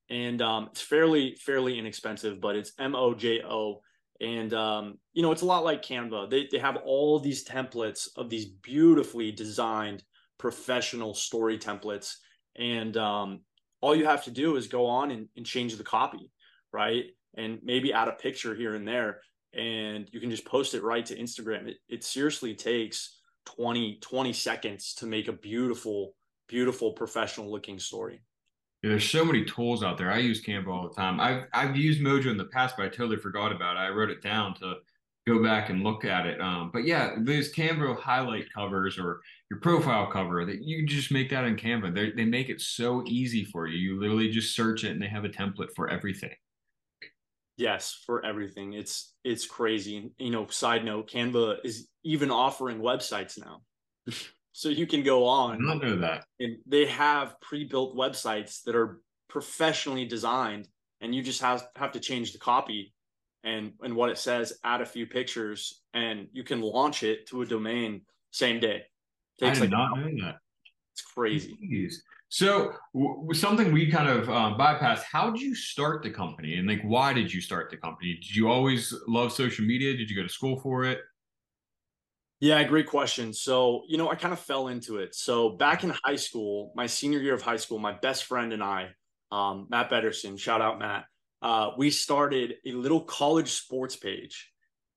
and 0.10 0.41
um, 0.41 0.70
it's 0.72 0.82
fairly 0.82 1.36
fairly 1.36 1.79
inexpensive, 1.79 2.41
but 2.41 2.55
it's 2.55 2.74
M 2.79 2.96
O 2.96 3.13
J 3.13 3.41
O, 3.44 3.82
and 4.20 4.53
um, 4.53 4.98
you 5.13 5.22
know 5.22 5.32
it's 5.32 5.41
a 5.41 5.46
lot 5.46 5.63
like 5.63 5.84
Canva. 5.84 6.29
They 6.29 6.48
they 6.51 6.60
have 6.60 6.77
all 6.77 7.20
these 7.20 7.46
templates 7.46 8.08
of 8.17 8.29
these 8.29 8.46
beautifully 8.46 9.32
designed 9.32 10.03
professional 10.38 11.13
story 11.13 11.58
templates, 11.58 12.15
and 12.55 12.98
um, 12.98 13.41
all 13.82 13.96
you 13.96 14.05
have 14.05 14.24
to 14.25 14.32
do 14.32 14.58
is 14.58 14.67
go 14.67 14.86
on 14.86 15.12
and, 15.12 15.27
and 15.38 15.46
change 15.46 15.75
the 15.75 15.84
copy, 15.84 16.32
right? 16.74 17.05
And 17.36 17.60
maybe 17.63 17.94
add 17.94 18.08
a 18.08 18.13
picture 18.13 18.56
here 18.56 18.75
and 18.75 18.88
there 18.88 19.20
and 19.56 20.10
you 20.12 20.20
can 20.20 20.30
just 20.30 20.46
post 20.46 20.74
it 20.74 20.84
right 20.84 21.06
to 21.06 21.18
Instagram. 21.18 21.68
It, 21.68 21.77
it 21.88 22.04
seriously 22.04 22.54
takes 22.54 23.19
20, 23.45 24.00
20 24.02 24.34
seconds 24.34 24.93
to 24.95 25.06
make 25.06 25.28
a 25.28 25.34
beautiful, 25.34 26.15
beautiful 26.48 26.91
professional 26.91 27.50
looking 27.50 27.80
story. 27.80 28.21
Yeah, 28.84 28.91
there's 28.91 29.10
so 29.10 29.24
many 29.24 29.45
tools 29.45 29.84
out 29.84 29.98
there. 29.98 30.12
I 30.12 30.17
use 30.17 30.43
Canva 30.43 30.67
all 30.67 30.89
the 30.89 30.93
time. 30.93 31.19
I've 31.19 31.45
I've 31.54 31.76
used 31.76 32.02
Mojo 32.02 32.28
in 32.28 32.38
the 32.38 32.45
past, 32.45 32.76
but 32.78 32.86
I 32.86 32.89
totally 32.89 33.17
forgot 33.17 33.52
about 33.52 33.78
it. 33.78 33.80
I 33.80 33.89
wrote 33.89 34.12
it 34.12 34.21
down 34.21 34.54
to 34.56 34.76
go 35.26 35.41
back 35.41 35.71
and 35.71 35.84
look 35.84 36.06
at 36.06 36.28
it. 36.28 36.39
Um, 36.39 36.69
but 36.71 36.86
yeah, 36.86 37.15
these 37.17 37.52
Canva 37.52 38.00
highlight 38.00 38.52
covers 38.54 39.00
or 39.00 39.21
your 39.50 39.60
profile 39.60 40.06
cover 40.12 40.45
that 40.45 40.63
you 40.63 40.86
just 40.86 41.12
make 41.12 41.32
that 41.32 41.45
in 41.45 41.56
Canva. 41.56 41.95
They 41.95 42.12
they 42.12 42.26
make 42.26 42.50
it 42.50 42.62
so 42.62 43.04
easy 43.08 43.45
for 43.45 43.65
you. 43.65 43.78
You 43.78 44.00
literally 44.00 44.30
just 44.30 44.56
search 44.56 44.84
it 44.84 44.91
and 44.91 45.02
they 45.02 45.08
have 45.08 45.26
a 45.26 45.30
template 45.30 45.74
for 45.76 45.89
everything. 45.89 46.36
Yes, 47.58 47.98
for 48.06 48.26
everything. 48.26 48.74
It's 48.74 49.13
it's 49.24 49.46
crazy. 49.46 50.12
You 50.18 50.32
know, 50.32 50.48
side 50.48 50.84
note, 50.84 51.10
Canva 51.10 51.58
is 51.63 51.88
even 52.04 52.30
offering 52.30 52.80
websites 52.80 53.39
now. 53.39 53.62
so 54.52 54.70
you 54.70 54.88
can 54.88 55.04
go 55.04 55.26
on. 55.26 55.68
I 55.70 55.74
know 55.76 55.98
that. 55.98 56.26
And 56.39 56.58
they 56.65 56.86
have 56.86 57.39
pre-built 57.41 57.96
websites 57.96 58.63
that 58.63 58.76
are 58.76 59.02
professionally 59.30 60.06
designed 60.06 60.68
and 61.02 61.13
you 61.13 61.22
just 61.22 61.41
have 61.41 61.68
have 61.76 61.91
to 61.94 62.00
change 62.00 62.34
the 62.34 62.39
copy 62.39 62.94
and 63.44 63.74
and 63.82 63.96
what 63.96 64.10
it 64.10 64.18
says, 64.18 64.54
add 64.63 64.82
a 64.82 64.86
few 64.86 65.06
pictures 65.06 65.82
and 65.94 66.28
you 66.34 66.44
can 66.44 66.62
launch 66.62 67.04
it 67.04 67.28
to 67.28 67.41
a 67.41 67.46
domain 67.46 68.02
same 68.32 68.60
day. 68.60 68.84
Takes 69.39 69.60
I 69.60 69.62
did 69.62 69.62
like 69.62 69.70
not 69.72 69.98
know 69.98 70.26
that. 70.26 70.38
It's 70.94 71.02
crazy. 71.02 71.58
Jeez. 71.63 71.96
So, 72.29 72.73
w- 72.93 73.33
something 73.33 73.71
we 73.71 73.89
kind 73.89 74.09
of 74.09 74.29
um, 74.29 74.57
bypassed. 74.57 75.03
How 75.03 75.29
did 75.29 75.41
you 75.41 75.55
start 75.55 76.03
the 76.03 76.09
company, 76.09 76.55
and 76.55 76.67
like, 76.67 76.81
why 76.83 77.13
did 77.13 77.33
you 77.33 77.39
start 77.41 77.69
the 77.69 77.77
company? 77.77 78.15
Did 78.15 78.35
you 78.35 78.49
always 78.49 78.93
love 79.07 79.31
social 79.31 79.65
media? 79.65 79.95
Did 79.95 80.09
you 80.09 80.15
go 80.15 80.23
to 80.23 80.29
school 80.29 80.59
for 80.59 80.83
it? 80.83 80.99
Yeah, 82.41 82.61
great 82.63 82.88
question. 82.88 83.33
So, 83.33 83.83
you 83.88 83.97
know, 83.97 84.09
I 84.09 84.15
kind 84.15 84.33
of 84.33 84.39
fell 84.39 84.67
into 84.67 84.97
it. 84.97 85.15
So, 85.15 85.51
back 85.51 85.83
in 85.83 85.93
high 86.03 86.17
school, 86.17 86.73
my 86.75 86.88
senior 86.88 87.19
year 87.19 87.33
of 87.33 87.41
high 87.41 87.55
school, 87.55 87.79
my 87.79 87.93
best 87.93 88.25
friend 88.25 88.51
and 88.51 88.61
I, 88.61 88.89
um, 89.31 89.67
Matt 89.69 89.89
Betterson, 89.89 90.38
shout 90.38 90.61
out 90.61 90.77
Matt, 90.79 91.05
uh, 91.41 91.71
we 91.77 91.91
started 91.91 92.55
a 92.65 92.71
little 92.71 93.01
college 93.01 93.51
sports 93.51 93.95
page. 93.95 94.51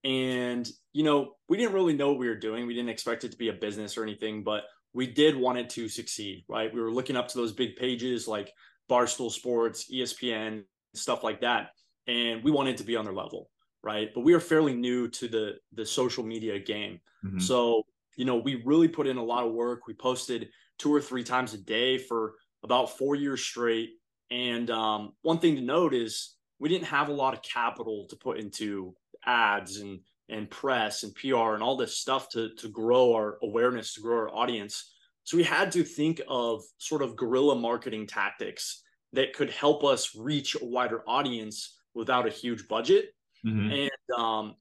And, 0.04 0.68
you 0.92 1.04
know, 1.04 1.34
we 1.48 1.56
didn't 1.56 1.74
really 1.74 1.94
know 1.94 2.10
what 2.10 2.18
we 2.18 2.28
were 2.28 2.38
doing. 2.38 2.66
We 2.66 2.74
didn't 2.74 2.90
expect 2.90 3.24
it 3.24 3.32
to 3.32 3.36
be 3.36 3.48
a 3.48 3.52
business 3.52 3.96
or 3.96 4.02
anything, 4.02 4.42
but 4.44 4.62
we 4.98 5.06
did 5.06 5.36
want 5.36 5.58
it 5.58 5.70
to 5.70 5.88
succeed, 5.88 6.44
right? 6.48 6.74
We 6.74 6.80
were 6.80 6.90
looking 6.90 7.14
up 7.14 7.28
to 7.28 7.38
those 7.38 7.52
big 7.52 7.76
pages 7.76 8.26
like 8.26 8.52
Barstool 8.90 9.30
Sports, 9.30 9.88
ESPN, 9.94 10.64
stuff 10.92 11.22
like 11.22 11.40
that, 11.42 11.68
and 12.08 12.42
we 12.42 12.50
wanted 12.50 12.78
to 12.78 12.82
be 12.82 12.96
on 12.96 13.04
their 13.04 13.14
level, 13.14 13.48
right? 13.84 14.10
But 14.12 14.22
we 14.22 14.34
are 14.34 14.40
fairly 14.40 14.74
new 14.74 15.06
to 15.10 15.28
the 15.28 15.52
the 15.72 15.86
social 15.86 16.24
media 16.24 16.58
game, 16.58 16.98
mm-hmm. 17.24 17.38
so 17.38 17.84
you 18.16 18.24
know 18.24 18.38
we 18.38 18.60
really 18.64 18.88
put 18.88 19.06
in 19.06 19.18
a 19.18 19.22
lot 19.22 19.46
of 19.46 19.52
work. 19.52 19.86
We 19.86 19.94
posted 19.94 20.48
two 20.78 20.92
or 20.92 21.00
three 21.00 21.22
times 21.22 21.54
a 21.54 21.58
day 21.58 21.98
for 21.98 22.34
about 22.64 22.98
four 22.98 23.14
years 23.14 23.40
straight. 23.40 23.90
And 24.32 24.68
um, 24.68 25.12
one 25.22 25.38
thing 25.38 25.54
to 25.54 25.62
note 25.62 25.94
is 25.94 26.34
we 26.58 26.68
didn't 26.68 26.86
have 26.86 27.08
a 27.08 27.12
lot 27.12 27.34
of 27.34 27.42
capital 27.42 28.08
to 28.10 28.16
put 28.16 28.38
into 28.38 28.96
ads 29.24 29.76
and 29.76 30.00
and 30.28 30.50
press 30.50 31.02
and 31.02 31.14
PR 31.14 31.54
and 31.54 31.62
all 31.62 31.76
this 31.76 31.96
stuff 31.96 32.28
to 32.30 32.54
to 32.56 32.68
grow 32.68 33.14
our 33.14 33.38
awareness, 33.42 33.94
to 33.94 34.00
grow 34.00 34.16
our 34.16 34.34
audience. 34.34 34.92
So 35.24 35.36
we 35.36 35.44
had 35.44 35.72
to 35.72 35.84
think 35.84 36.20
of 36.28 36.62
sort 36.78 37.02
of 37.02 37.16
guerrilla 37.16 37.54
marketing 37.54 38.06
tactics 38.06 38.82
that 39.12 39.34
could 39.34 39.50
help 39.50 39.84
us 39.84 40.14
reach 40.16 40.54
a 40.54 40.64
wider 40.64 41.02
audience 41.06 41.76
without 41.94 42.26
a 42.26 42.30
huge 42.30 42.68
budget. 42.68 43.06
Mm-hmm. 43.46 43.72
And 43.72 44.18
um, 44.18 44.54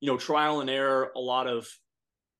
you 0.00 0.10
know, 0.10 0.18
trial 0.18 0.60
and 0.60 0.70
error, 0.70 1.12
a 1.16 1.20
lot 1.20 1.46
of 1.46 1.68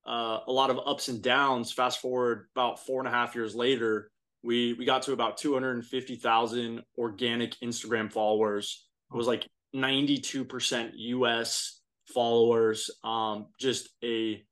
uh, 0.06 0.40
a 0.46 0.52
lot 0.52 0.70
of 0.70 0.80
ups 0.86 1.08
and 1.08 1.22
downs. 1.22 1.72
Fast 1.72 2.00
forward 2.00 2.46
about 2.54 2.84
four 2.84 3.00
and 3.00 3.08
a 3.08 3.10
half 3.10 3.34
years 3.34 3.54
later, 3.54 4.10
we 4.42 4.74
we 4.74 4.84
got 4.84 5.02
to 5.02 5.12
about 5.12 5.36
250,000 5.36 6.82
organic 6.96 7.54
Instagram 7.60 8.12
followers. 8.12 8.86
It 9.12 9.16
was 9.16 9.26
like 9.26 9.46
92% 9.74 10.90
US 10.94 11.77
followers, 12.12 12.90
um, 13.05 13.47
just 13.61 13.88
a 14.03 14.42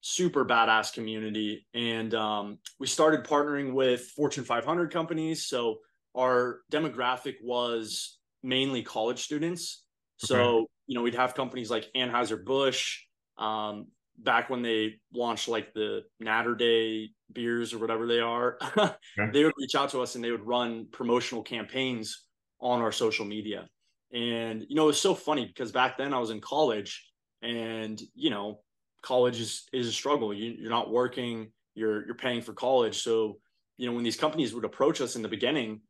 super 0.00 0.44
badass 0.44 0.92
community. 0.92 1.66
And 1.74 2.14
um, 2.14 2.58
we 2.78 2.86
started 2.86 3.24
partnering 3.24 3.72
with 3.72 4.02
Fortune 4.16 4.44
500 4.44 4.92
companies. 4.92 5.46
So 5.46 5.78
our 6.16 6.60
demographic 6.72 7.34
was 7.42 8.18
mainly 8.42 8.82
college 8.82 9.22
students. 9.22 9.84
Okay. 10.22 10.28
So, 10.28 10.66
you 10.86 10.94
know, 10.94 11.02
we'd 11.02 11.14
have 11.14 11.34
companies 11.34 11.70
like 11.70 11.90
Anheuser-Busch, 11.94 13.00
um, 13.38 13.88
back 14.18 14.48
when 14.48 14.62
they 14.62 14.94
launched 15.12 15.48
like 15.48 15.74
the 15.74 16.02
Natty 16.20 16.52
Daddy 16.52 17.14
beers 17.32 17.74
or 17.74 17.78
whatever 17.78 18.06
they 18.06 18.20
are, 18.20 18.58
okay. 18.78 18.94
they 19.32 19.44
would 19.44 19.52
reach 19.58 19.74
out 19.74 19.90
to 19.90 20.00
us 20.00 20.14
and 20.14 20.24
they 20.24 20.30
would 20.30 20.46
run 20.46 20.86
promotional 20.90 21.42
campaigns 21.42 22.26
on 22.60 22.80
our 22.80 22.92
social 22.92 23.24
media. 23.24 23.68
And, 24.16 24.64
you 24.66 24.74
know, 24.74 24.84
it 24.84 24.86
was 24.86 25.00
so 25.00 25.14
funny 25.14 25.44
because 25.44 25.72
back 25.72 25.98
then 25.98 26.14
I 26.14 26.18
was 26.18 26.30
in 26.30 26.40
college 26.40 27.06
and, 27.42 28.00
you 28.14 28.30
know, 28.30 28.60
college 29.02 29.40
is, 29.40 29.64
is 29.72 29.88
a 29.88 29.92
struggle. 29.92 30.32
You, 30.32 30.54
you're 30.58 30.70
not 30.70 30.90
working, 30.90 31.52
you're, 31.74 32.04
you're 32.06 32.14
paying 32.14 32.40
for 32.40 32.54
college. 32.54 33.02
So, 33.02 33.38
you 33.76 33.86
know, 33.86 33.94
when 33.94 34.04
these 34.04 34.16
companies 34.16 34.54
would 34.54 34.64
approach 34.64 35.02
us 35.02 35.16
in 35.16 35.22
the 35.22 35.28
beginning, 35.28 35.82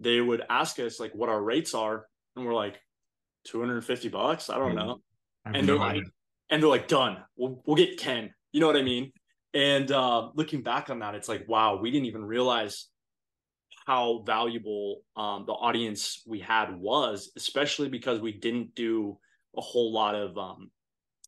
they 0.00 0.20
would 0.20 0.42
ask 0.50 0.80
us 0.80 0.98
like 0.98 1.12
what 1.14 1.28
our 1.28 1.40
rates 1.40 1.72
are. 1.72 2.06
And 2.34 2.44
we're 2.44 2.54
like, 2.54 2.80
250 3.44 4.08
bucks. 4.08 4.50
I 4.50 4.58
don't 4.58 4.74
know. 4.74 5.00
and 5.44 5.66
they're 5.68 5.76
like, 5.76 6.02
and 6.50 6.62
they're 6.62 6.68
like, 6.68 6.88
done. 6.88 7.18
We'll 7.36 7.62
we'll 7.64 7.76
get 7.76 7.98
Ken. 7.98 8.32
You 8.52 8.60
know 8.60 8.66
what 8.66 8.76
I 8.76 8.82
mean? 8.82 9.12
And 9.54 9.90
uh, 9.90 10.30
looking 10.34 10.62
back 10.62 10.90
on 10.90 10.98
that, 11.00 11.14
it's 11.14 11.28
like, 11.28 11.48
wow, 11.48 11.78
we 11.80 11.90
didn't 11.90 12.06
even 12.06 12.24
realize 12.24 12.88
how 13.88 14.22
valuable 14.26 15.00
um, 15.16 15.44
the 15.46 15.52
audience 15.54 16.22
we 16.26 16.38
had 16.38 16.78
was, 16.78 17.32
especially 17.38 17.88
because 17.88 18.20
we 18.20 18.32
didn't 18.32 18.74
do 18.74 19.16
a 19.56 19.62
whole 19.62 19.94
lot 19.94 20.14
of 20.14 20.36
um, 20.36 20.70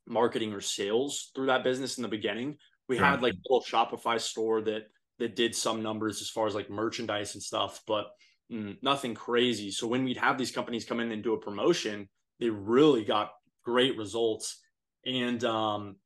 marketing 0.07 0.53
or 0.53 0.61
sales 0.61 1.31
through 1.35 1.46
that 1.46 1.64
business 1.64 1.96
in 1.96 2.03
the 2.03 2.09
beginning. 2.09 2.59
We 2.87 2.99
sure. 2.99 3.07
had 3.07 3.23
like 3.23 3.33
a 3.33 3.38
little 3.49 3.64
Shopify 3.64 4.20
store 4.20 4.61
that 4.61 4.88
that 5.18 5.37
did 5.37 5.55
some 5.55 5.83
numbers 5.83 6.20
as 6.20 6.29
far 6.29 6.46
as 6.46 6.55
like 6.55 6.68
merchandise 6.68 7.33
and 7.33 7.42
stuff, 7.42 7.81
but 7.87 8.11
mm, 8.53 8.77
nothing 8.83 9.14
crazy. 9.14 9.70
So 9.70 9.87
when 9.87 10.05
we'd 10.05 10.18
have 10.18 10.37
these 10.37 10.53
companies 10.53 10.85
come 10.85 11.01
in 11.01 11.12
and 11.12 11.23
do 11.23 11.33
a 11.33 11.40
promotion, 11.40 12.11
they 12.40 12.51
really 12.51 13.05
got 13.07 13.33
great 13.64 13.96
results. 13.96 14.61
And 15.07 15.42
um, 15.44 15.96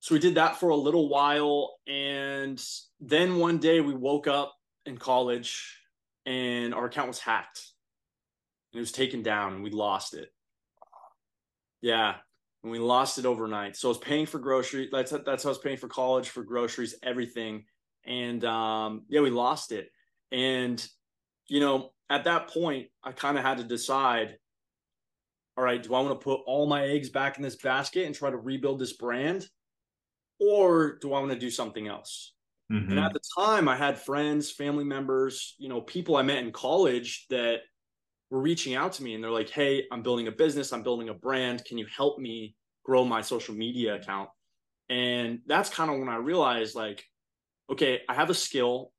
so 0.00 0.16
we 0.16 0.18
did 0.18 0.34
that 0.34 0.56
for 0.56 0.70
a 0.70 0.76
little 0.76 1.08
while. 1.08 1.76
And 1.86 2.60
then 3.00 3.36
one 3.36 3.58
day 3.58 3.80
we 3.80 3.94
woke 3.94 4.26
up 4.26 4.52
in 4.86 4.98
college 4.98 5.78
and 6.26 6.74
our 6.74 6.86
account 6.86 7.08
was 7.08 7.18
hacked 7.18 7.72
and 8.72 8.78
it 8.78 8.80
was 8.80 8.92
taken 8.92 9.22
down 9.22 9.54
and 9.54 9.62
we 9.62 9.70
lost 9.70 10.14
it. 10.14 10.32
Yeah. 11.80 12.14
And 12.62 12.70
we 12.70 12.78
lost 12.78 13.18
it 13.18 13.26
overnight. 13.26 13.76
So 13.76 13.88
I 13.88 13.90
was 13.90 13.98
paying 13.98 14.26
for 14.26 14.38
groceries. 14.38 14.90
That's 14.92 15.10
that's 15.10 15.42
how 15.42 15.48
I 15.48 15.50
was 15.50 15.58
paying 15.58 15.76
for 15.76 15.88
college, 15.88 16.28
for 16.28 16.44
groceries, 16.44 16.94
everything. 17.02 17.64
And 18.04 18.44
um, 18.44 19.02
yeah, 19.08 19.20
we 19.20 19.30
lost 19.30 19.72
it. 19.72 19.90
And 20.30 20.84
you 21.48 21.60
know, 21.60 21.90
at 22.08 22.24
that 22.24 22.48
point, 22.48 22.88
I 23.02 23.12
kind 23.12 23.36
of 23.36 23.44
had 23.44 23.58
to 23.58 23.64
decide, 23.64 24.36
all 25.56 25.64
right, 25.64 25.82
do 25.82 25.94
I 25.94 26.00
want 26.00 26.20
to 26.20 26.24
put 26.24 26.40
all 26.46 26.66
my 26.66 26.86
eggs 26.86 27.10
back 27.10 27.36
in 27.36 27.42
this 27.42 27.56
basket 27.56 28.06
and 28.06 28.14
try 28.14 28.30
to 28.30 28.36
rebuild 28.36 28.78
this 28.78 28.92
brand? 28.92 29.48
Or 30.38 30.98
do 31.00 31.12
I 31.12 31.20
want 31.20 31.32
to 31.32 31.38
do 31.38 31.50
something 31.50 31.88
else? 31.88 32.32
Mm-hmm. 32.72 32.90
And 32.90 33.00
at 33.00 33.12
the 33.12 33.20
time, 33.38 33.68
I 33.68 33.76
had 33.76 33.98
friends, 33.98 34.50
family 34.50 34.84
members, 34.84 35.54
you 35.58 35.68
know, 35.68 35.80
people 35.82 36.16
I 36.16 36.22
met 36.22 36.38
in 36.38 36.52
college 36.52 37.26
that 37.28 37.60
were 38.30 38.40
reaching 38.40 38.74
out 38.74 38.94
to 38.94 39.02
me 39.02 39.14
and 39.14 39.22
they're 39.22 39.30
like, 39.30 39.50
Hey, 39.50 39.84
I'm 39.92 40.02
building 40.02 40.28
a 40.28 40.32
business, 40.32 40.72
I'm 40.72 40.82
building 40.82 41.10
a 41.10 41.14
brand. 41.14 41.64
Can 41.64 41.76
you 41.76 41.86
help 41.94 42.18
me 42.18 42.56
grow 42.84 43.04
my 43.04 43.20
social 43.20 43.54
media 43.54 43.96
account? 43.96 44.30
And 44.88 45.40
that's 45.46 45.70
kind 45.70 45.90
of 45.90 45.98
when 45.98 46.08
I 46.08 46.16
realized, 46.16 46.74
like, 46.74 47.04
okay, 47.70 48.00
I 48.08 48.14
have 48.14 48.30
a 48.30 48.34
skill 48.34 48.92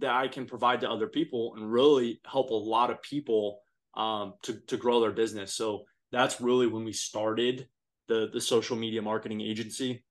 that 0.00 0.14
I 0.14 0.28
can 0.28 0.46
provide 0.46 0.80
to 0.80 0.90
other 0.90 1.06
people 1.06 1.54
and 1.56 1.70
really 1.70 2.20
help 2.24 2.50
a 2.50 2.54
lot 2.54 2.90
of 2.90 3.02
people 3.02 3.60
um, 3.94 4.34
to, 4.42 4.60
to 4.68 4.76
grow 4.76 5.00
their 5.00 5.12
business. 5.12 5.54
So 5.54 5.84
that's 6.12 6.40
really 6.40 6.66
when 6.66 6.84
we 6.84 6.92
started 6.92 7.68
the, 8.08 8.28
the 8.32 8.40
social 8.40 8.76
media 8.76 9.02
marketing 9.02 9.40
agency. 9.40 10.04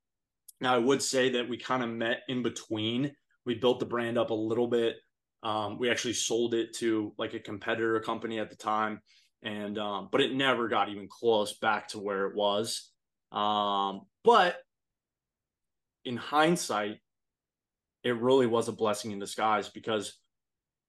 Now, 0.62 0.76
I 0.76 0.78
would 0.78 1.02
say 1.02 1.30
that 1.32 1.48
we 1.48 1.58
kind 1.58 1.84
of 1.84 1.90
met 1.90 2.22
in 2.28 2.44
between. 2.44 3.14
We 3.46 3.56
built 3.56 3.80
the 3.80 3.86
brand 3.86 4.18
up 4.18 4.30
a 4.30 4.36
little 4.36 4.68
bit. 4.68 4.98
Um, 5.42 5.80
we 5.80 5.90
actually 5.90 6.14
sold 6.14 6.54
it 6.54 6.76
to 6.78 7.14
like 7.18 7.34
a 7.34 7.40
competitor 7.40 8.00
company 8.02 8.40
at 8.40 8.50
the 8.50 8.58
time, 8.58 9.02
and 9.42 9.78
um, 9.78 10.10
but 10.12 10.20
it 10.20 10.34
never 10.34 10.68
got 10.68 10.90
even 10.90 11.08
close 11.10 11.58
back 11.60 11.88
to 11.90 12.00
where 12.00 12.26
it 12.28 12.36
was. 12.36 12.92
Um, 13.32 14.02
but 14.26 14.58
in 16.04 16.18
hindsight, 16.18 16.98
it 18.04 18.20
really 18.20 18.48
was 18.48 18.68
a 18.68 18.74
blessing 18.74 19.12
in 19.12 19.20
disguise 19.20 19.70
because 19.70 20.18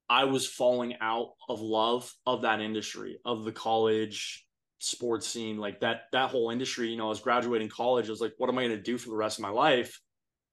I 0.08 0.24
was 0.24 0.46
falling 0.46 0.96
out 1.00 1.34
of 1.48 1.60
love 1.60 2.12
of 2.26 2.42
that 2.42 2.60
industry, 2.60 3.18
of 3.24 3.44
the 3.44 3.52
college 3.52 4.44
sports 4.80 5.26
scene, 5.26 5.58
like 5.58 5.80
that 5.80 6.02
that 6.12 6.30
whole 6.30 6.50
industry. 6.50 6.88
You 6.88 6.96
know, 6.96 7.06
I 7.06 7.10
was 7.10 7.20
graduating 7.20 7.68
college. 7.68 8.08
I 8.08 8.10
was 8.10 8.20
like, 8.20 8.34
what 8.38 8.50
am 8.50 8.58
I 8.58 8.64
going 8.64 8.76
to 8.76 8.82
do 8.82 8.98
for 8.98 9.10
the 9.10 9.16
rest 9.16 9.38
of 9.38 9.42
my 9.42 9.50
life? 9.50 10.00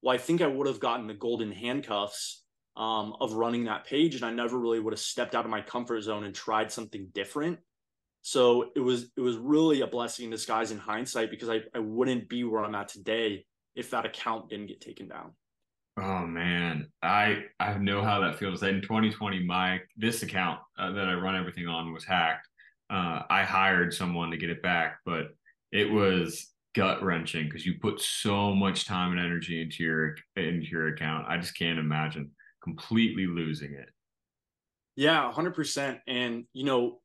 Well, 0.01 0.13
I 0.13 0.17
think 0.17 0.41
I 0.41 0.47
would 0.47 0.67
have 0.67 0.79
gotten 0.79 1.07
the 1.07 1.13
golden 1.13 1.51
handcuffs 1.51 2.43
um, 2.75 3.15
of 3.19 3.33
running 3.33 3.65
that 3.65 3.85
page, 3.85 4.15
and 4.15 4.23
I 4.23 4.31
never 4.31 4.59
really 4.59 4.79
would 4.79 4.93
have 4.93 4.99
stepped 4.99 5.33
out 5.33 5.45
of 5.45 5.51
my 5.51 5.61
comfort 5.61 6.01
zone 6.01 6.23
and 6.23 6.35
tried 6.35 6.71
something 6.71 7.07
different. 7.13 7.57
So 8.21 8.71
it 8.75 8.79
was 8.79 9.09
it 9.15 9.21
was 9.21 9.37
really 9.37 9.81
a 9.81 9.87
blessing 9.87 10.25
in 10.25 10.31
disguise 10.31 10.71
in 10.71 10.77
hindsight 10.77 11.31
because 11.31 11.49
I, 11.49 11.61
I 11.73 11.79
wouldn't 11.79 12.29
be 12.29 12.43
where 12.43 12.63
I'm 12.63 12.75
at 12.75 12.89
today 12.89 13.45
if 13.75 13.91
that 13.91 14.05
account 14.05 14.49
didn't 14.49 14.67
get 14.67 14.81
taken 14.81 15.07
down. 15.07 15.31
Oh 15.99 16.25
man, 16.27 16.91
I 17.01 17.45
I 17.59 17.77
know 17.77 18.03
how 18.03 18.19
that 18.19 18.37
feels. 18.37 18.61
In 18.61 18.81
2020, 18.81 19.43
my 19.45 19.79
this 19.95 20.21
account 20.21 20.59
uh, 20.77 20.91
that 20.91 21.07
I 21.07 21.13
run 21.13 21.35
everything 21.35 21.67
on 21.67 21.91
was 21.93 22.05
hacked. 22.05 22.46
Uh, 22.89 23.23
I 23.29 23.43
hired 23.43 23.93
someone 23.93 24.31
to 24.31 24.37
get 24.37 24.49
it 24.49 24.61
back, 24.61 24.99
but 25.05 25.27
it 25.71 25.91
was 25.91 26.53
gut 26.75 27.03
wrenching 27.03 27.45
because 27.45 27.65
you 27.65 27.75
put 27.81 27.99
so 27.99 28.53
much 28.53 28.85
time 28.85 29.11
and 29.11 29.19
energy 29.19 29.61
into 29.61 29.83
your 29.83 30.15
into 30.35 30.67
your 30.67 30.87
account. 30.89 31.25
I 31.27 31.37
just 31.37 31.57
can't 31.57 31.79
imagine 31.79 32.31
completely 32.63 33.27
losing 33.27 33.73
it. 33.73 33.89
Yeah, 34.95 35.31
hundred 35.31 35.55
percent. 35.55 35.99
And 36.07 36.45
you 36.53 36.63
know, 36.63 36.99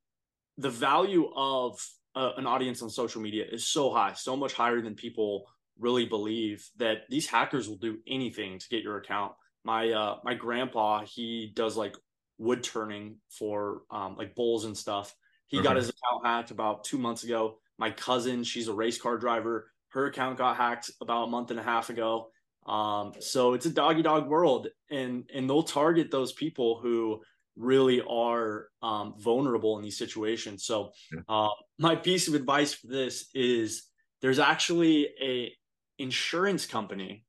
the 0.59 0.71
value 0.71 1.31
of 1.35 1.79
uh, 2.15 2.33
an 2.37 2.47
audience 2.47 2.83
on 2.83 2.91
social 2.91 3.23
media 3.23 3.45
is 3.51 3.67
so 3.67 3.91
high, 3.91 4.13
so 4.13 4.37
much 4.37 4.53
higher 4.53 4.81
than 4.81 4.95
people 4.95 5.47
really 5.79 6.07
believe 6.07 6.69
that 6.77 6.99
these 7.09 7.27
hackers 7.27 7.69
will 7.69 7.79
do 7.79 7.99
anything 8.07 8.59
to 8.59 8.69
get 8.69 8.83
your 8.83 8.99
account. 8.99 9.33
My 9.65 9.91
uh 9.91 10.19
my 10.25 10.35
grandpa, 10.35 11.05
he 11.05 11.51
does 11.55 11.77
like 11.77 11.97
wood 12.39 12.63
turning 12.63 13.17
for 13.31 13.83
um 13.91 14.17
like 14.17 14.35
bulls 14.35 14.65
and 14.65 14.77
stuff. 14.77 15.15
He 15.53 15.63
got 15.63 15.77
his 15.77 15.91
account 15.91 16.27
hacked 16.27 16.51
about 16.51 16.85
2 16.85 16.99
months 16.99 17.25
ago. 17.25 17.59
My 17.79 17.91
cousin, 17.91 18.43
she's 18.43 18.69
a 18.69 18.75
race 18.75 19.01
car 19.01 19.19
driver. 19.19 19.71
Her 19.89 20.07
account 20.07 20.39
got 20.39 20.57
hacked 20.57 20.91
about 21.01 21.25
a 21.25 21.27
month 21.29 21.51
and 21.51 21.61
a 21.61 21.63
half 21.63 21.91
ago. 21.91 22.31
Um 22.67 23.13
so 23.21 23.55
it's 23.55 23.67
a 23.67 23.71
doggy 23.71 24.03
dog 24.03 24.29
world 24.29 24.69
and 24.91 25.29
and 25.35 25.49
they'll 25.49 25.63
target 25.63 26.11
those 26.11 26.33
people 26.33 26.81
who 26.81 27.23
really 27.57 28.01
are 28.09 28.69
um, 28.83 29.15
vulnerable 29.19 29.77
in 29.77 29.85
these 29.85 29.99
situations. 29.99 30.65
So, 30.65 30.93
uh, 31.29 31.49
my 31.79 31.97
piece 31.97 32.29
of 32.29 32.35
advice 32.35 32.73
for 32.75 32.87
this 32.87 33.29
is 33.35 33.85
there's 34.21 34.39
actually 34.39 35.09
a 35.21 35.53
insurance 35.99 36.67
company 36.67 37.25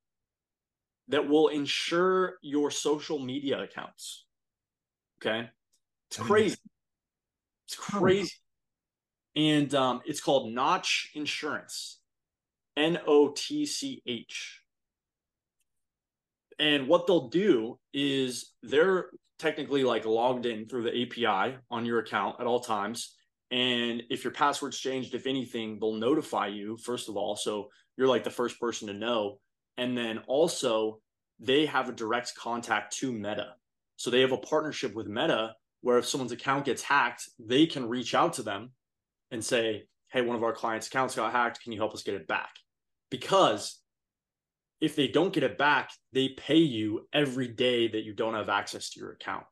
that 1.09 1.27
will 1.27 1.49
insure 1.49 2.37
your 2.41 2.71
social 2.71 3.19
media 3.19 3.61
accounts. 3.61 4.25
Okay. 5.19 5.49
It's 6.09 6.17
crazy. 6.17 6.57
It's 7.67 7.75
crazy. 7.75 8.31
And 9.35 9.73
um, 9.73 10.01
it's 10.05 10.21
called 10.21 10.53
Notch 10.53 11.11
Insurance, 11.15 11.99
N 12.77 12.99
O 13.07 13.33
T 13.35 13.65
C 13.65 14.01
H. 14.05 14.61
And 16.59 16.87
what 16.87 17.07
they'll 17.07 17.29
do 17.29 17.79
is 17.93 18.53
they're 18.61 19.09
technically 19.39 19.83
like 19.83 20.05
logged 20.05 20.45
in 20.45 20.67
through 20.67 20.83
the 20.83 21.01
API 21.01 21.57
on 21.71 21.85
your 21.85 21.99
account 21.99 22.39
at 22.39 22.47
all 22.47 22.59
times. 22.59 23.15
And 23.51 24.03
if 24.09 24.23
your 24.23 24.33
password's 24.33 24.79
changed, 24.79 25.13
if 25.13 25.27
anything, 25.27 25.77
they'll 25.79 25.93
notify 25.93 26.47
you, 26.47 26.77
first 26.77 27.09
of 27.09 27.17
all. 27.17 27.35
So 27.35 27.69
you're 27.97 28.07
like 28.07 28.23
the 28.23 28.29
first 28.29 28.59
person 28.59 28.87
to 28.87 28.93
know. 28.93 29.39
And 29.77 29.97
then 29.97 30.19
also, 30.27 30.99
they 31.39 31.65
have 31.65 31.89
a 31.89 31.93
direct 31.93 32.33
contact 32.35 32.95
to 32.97 33.11
Meta. 33.11 33.55
So 33.95 34.09
they 34.09 34.21
have 34.21 34.31
a 34.31 34.37
partnership 34.37 34.93
with 34.95 35.07
Meta 35.07 35.53
where 35.83 35.97
if 35.97 36.07
someone's 36.07 36.31
account 36.31 36.65
gets 36.65 36.81
hacked, 36.81 37.29
they 37.37 37.67
can 37.67 37.87
reach 37.87 38.15
out 38.15 38.33
to 38.33 38.41
them 38.41 38.71
and 39.29 39.43
say, 39.43 39.83
Hey, 40.11 40.21
one 40.21 40.35
of 40.35 40.43
our 40.43 40.53
clients' 40.53 40.87
accounts 40.87 41.15
got 41.15 41.31
hacked. 41.31 41.61
Can 41.61 41.73
you 41.73 41.79
help 41.79 41.93
us 41.93 42.03
get 42.03 42.15
it 42.15 42.27
back? 42.27 42.51
Because 43.11 43.79
if 44.79 44.95
they 44.95 45.07
don't 45.07 45.33
get 45.33 45.43
it 45.43 45.57
back, 45.57 45.91
they 46.13 46.29
pay 46.29 46.57
you 46.57 47.07
every 47.11 47.47
day 47.47 47.87
that 47.87 48.03
you 48.03 48.13
don't 48.13 48.33
have 48.33 48.49
access 48.49 48.91
to 48.91 48.99
your 48.99 49.11
account. 49.11 49.43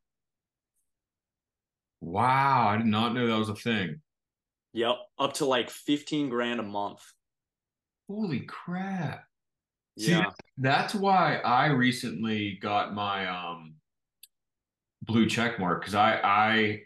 Wow. 2.00 2.70
I 2.70 2.78
did 2.78 2.86
not 2.86 3.14
know 3.14 3.28
that 3.28 3.38
was 3.38 3.50
a 3.50 3.56
thing. 3.56 4.02
Yep. 4.74 4.96
Up 5.20 5.34
to 5.34 5.46
like 5.46 5.70
15 5.70 6.30
grand 6.30 6.60
a 6.60 6.64
month. 6.64 7.02
Holy 8.10 8.42
crap. 8.42 9.26
Yeah. 9.98 10.26
See, 10.26 10.32
that's 10.60 10.96
why 10.96 11.38
I 11.38 11.68
recently 11.68 12.58
got 12.62 12.94
my 12.94 13.28
um 13.28 13.76
blue 15.04 15.28
check 15.28 15.60
mark 15.60 15.82
because 15.82 15.96
I 15.96 16.20
I 16.24 16.80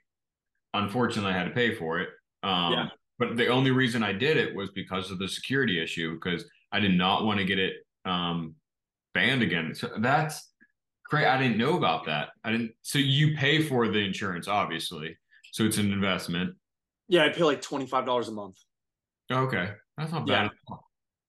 unfortunately 0.73 1.33
had 1.33 1.45
to 1.45 1.51
pay 1.51 1.75
for 1.75 1.99
it. 1.99 2.09
Um 2.43 2.73
yeah. 2.73 2.85
but 3.19 3.37
the 3.37 3.47
only 3.47 3.71
reason 3.71 4.03
I 4.03 4.13
did 4.13 4.37
it 4.37 4.55
was 4.55 4.71
because 4.71 5.11
of 5.11 5.19
the 5.19 5.27
security 5.27 5.81
issue 5.81 6.15
because 6.15 6.45
I 6.71 6.79
did 6.79 6.97
not 6.97 7.25
want 7.25 7.39
to 7.39 7.45
get 7.45 7.59
it 7.59 7.75
um 8.05 8.55
banned 9.13 9.41
again. 9.41 9.73
So 9.73 9.89
that's 9.99 10.51
great. 11.09 11.25
I 11.25 11.37
didn't 11.37 11.57
know 11.57 11.77
about 11.77 12.05
that. 12.05 12.29
I 12.43 12.51
didn't 12.51 12.71
so 12.81 12.99
you 12.99 13.35
pay 13.35 13.61
for 13.61 13.87
the 13.87 13.99
insurance, 13.99 14.47
obviously. 14.47 15.17
So 15.51 15.63
it's 15.63 15.77
an 15.77 15.91
investment. 15.91 16.55
Yeah, 17.07 17.25
I 17.25 17.29
pay 17.29 17.43
like 17.43 17.61
twenty 17.61 17.85
five 17.85 18.05
dollars 18.05 18.27
a 18.27 18.31
month. 18.31 18.57
Okay. 19.31 19.71
That's 19.97 20.11
not 20.11 20.27
bad 20.27 20.51
yeah 20.69 20.75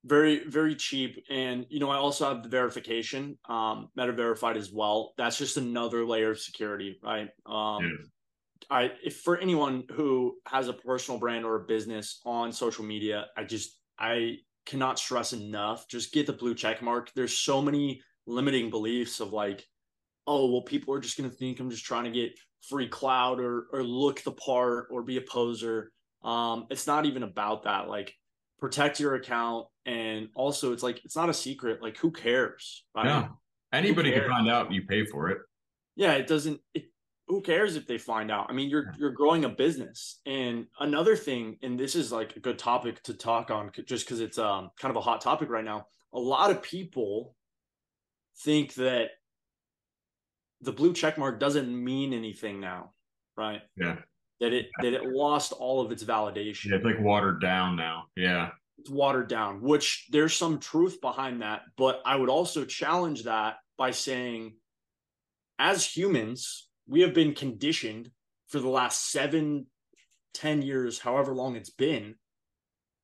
very 0.07 0.49
very 0.49 0.75
cheap 0.75 1.25
and 1.31 1.67
you 1.69 1.81
know 1.81 1.91
i 1.91 1.97
also 1.97 2.29
have 2.29 2.43
the 2.43 2.49
verification 2.49 3.37
um 3.49 3.89
meta 3.97 4.13
verified 4.13 4.57
as 4.57 4.73
well 4.73 5.13
that's 5.19 5.37
just 5.37 5.57
another 5.57 6.07
layer 6.07 6.31
of 6.31 6.39
security 6.39 6.99
right 7.03 7.29
um 7.47 7.83
yeah. 7.83 8.69
i 8.71 8.93
if 9.05 9.19
for 9.19 9.37
anyone 9.39 9.83
who 9.93 10.35
has 10.47 10.69
a 10.69 10.73
personal 10.73 11.19
brand 11.19 11.45
or 11.45 11.57
a 11.57 11.65
business 11.65 12.21
on 12.25 12.53
social 12.53 12.85
media 12.85 13.27
i 13.37 13.43
just 13.43 13.79
I 13.99 14.39
cannot 14.65 14.99
stress 14.99 15.33
enough. 15.33 15.89
Just 15.89 16.13
get 16.13 16.27
the 16.27 16.33
blue 16.33 16.55
check 16.55 16.83
mark. 16.83 17.11
There's 17.15 17.37
so 17.37 17.63
many 17.63 18.03
limiting 18.27 18.71
beliefs 18.71 19.21
of 19.21 19.33
like, 19.33 19.65
oh, 20.27 20.51
well, 20.51 20.63
people 20.63 20.93
are 20.95 21.01
just 21.01 21.17
going 21.17 21.31
to 21.31 21.37
think 21.37 21.61
I'm 21.61 21.71
just 21.71 21.85
trying 21.85 22.05
to 22.05 22.11
get 22.11 22.33
free 22.69 22.89
cloud 22.89 23.41
or 23.41 23.67
or 23.73 23.83
look 23.83 24.23
the 24.23 24.33
part 24.33 24.89
or 24.91 25.03
be 25.03 25.17
a 25.17 25.23
poser. 25.23 25.93
Um, 26.23 26.67
it's 26.71 26.87
not 26.87 27.07
even 27.07 27.23
about 27.23 27.63
that. 27.65 27.89
Like, 27.89 28.13
protect 28.67 28.99
your 28.99 29.15
account, 29.15 29.69
and 29.85 30.29
also 30.35 30.73
it's 30.73 30.83
like 30.83 31.05
it's 31.05 31.15
not 31.15 31.29
a 31.29 31.35
secret. 31.35 31.81
Like, 31.81 31.97
who 31.99 32.11
cares? 32.11 32.85
Yeah, 32.97 33.29
anybody 33.73 34.11
can 34.11 34.29
find 34.29 34.51
out. 34.51 34.73
You 34.73 34.83
pay 34.83 35.07
for 35.07 35.31
it. 35.31 35.39
Yeah, 35.95 36.15
it 36.15 36.27
doesn't. 36.27 36.61
It, 36.75 36.87
who 37.29 37.43
cares 37.43 37.77
if 37.77 37.87
they 37.87 37.97
find 37.97 38.29
out? 38.29 38.47
I 38.49 38.55
mean, 38.55 38.69
you're 38.69 38.93
you're 38.99 39.13
growing 39.13 39.45
a 39.45 39.49
business. 39.49 40.21
And 40.27 40.67
another 40.81 41.15
thing, 41.15 41.59
and 41.63 41.79
this 41.79 41.95
is 41.95 42.11
like 42.11 42.35
a 42.35 42.41
good 42.41 42.59
topic 42.59 43.01
to 43.05 43.15
talk 43.15 43.53
on, 43.53 43.71
just 43.87 44.05
because 44.05 44.21
it's 44.21 44.39
um 44.39 44.71
kind 44.81 44.91
of 44.91 44.97
a 44.97 45.01
hot 45.01 45.21
topic 45.21 45.49
right 45.49 45.65
now. 45.65 45.87
A 46.13 46.19
lot 46.19 46.51
of 46.51 46.61
people 46.61 47.37
think 48.41 48.75
that 48.75 49.11
the 50.61 50.73
blue 50.73 50.93
check 50.93 51.19
mark 51.19 51.39
doesn't 51.39 51.69
mean 51.85 52.13
anything 52.13 52.59
now, 52.59 52.95
right? 53.37 53.61
Yeah. 53.77 53.99
That 54.41 54.53
it 54.53 54.67
that 54.83 54.93
it 54.93 55.05
lost 55.07 55.53
all 55.53 55.81
of 55.81 55.93
its 55.93 56.05
validation. 56.05 56.67
Yeah, 56.67 56.77
it's 56.77 56.85
like 56.85 57.01
watered 57.01 57.41
down 57.41 57.77
now. 57.77 58.05
Yeah. 58.17 58.51
It's 58.79 58.91
watered 58.91 59.29
down, 59.29 59.63
which 59.63 60.07
there's 60.11 60.35
some 60.35 60.59
truth 60.59 61.01
behind 61.01 61.41
that. 61.41 61.63
But 61.79 62.03
I 62.05 62.17
would 62.17 62.29
also 62.29 62.67
challenge 62.67 63.25
that 63.25 63.57
by 63.79 63.93
saying, 63.93 64.57
as 65.59 65.87
humans, 65.87 66.69
we 66.87 67.01
have 67.01 67.15
been 67.15 67.35
conditioned 67.35 68.11
for 68.49 68.61
the 68.61 68.69
last 68.69 69.11
seven, 69.11 69.67
ten 70.35 70.61
years, 70.61 70.99
however 70.99 71.35
long 71.35 71.57
it's 71.57 71.71
been, 71.71 72.17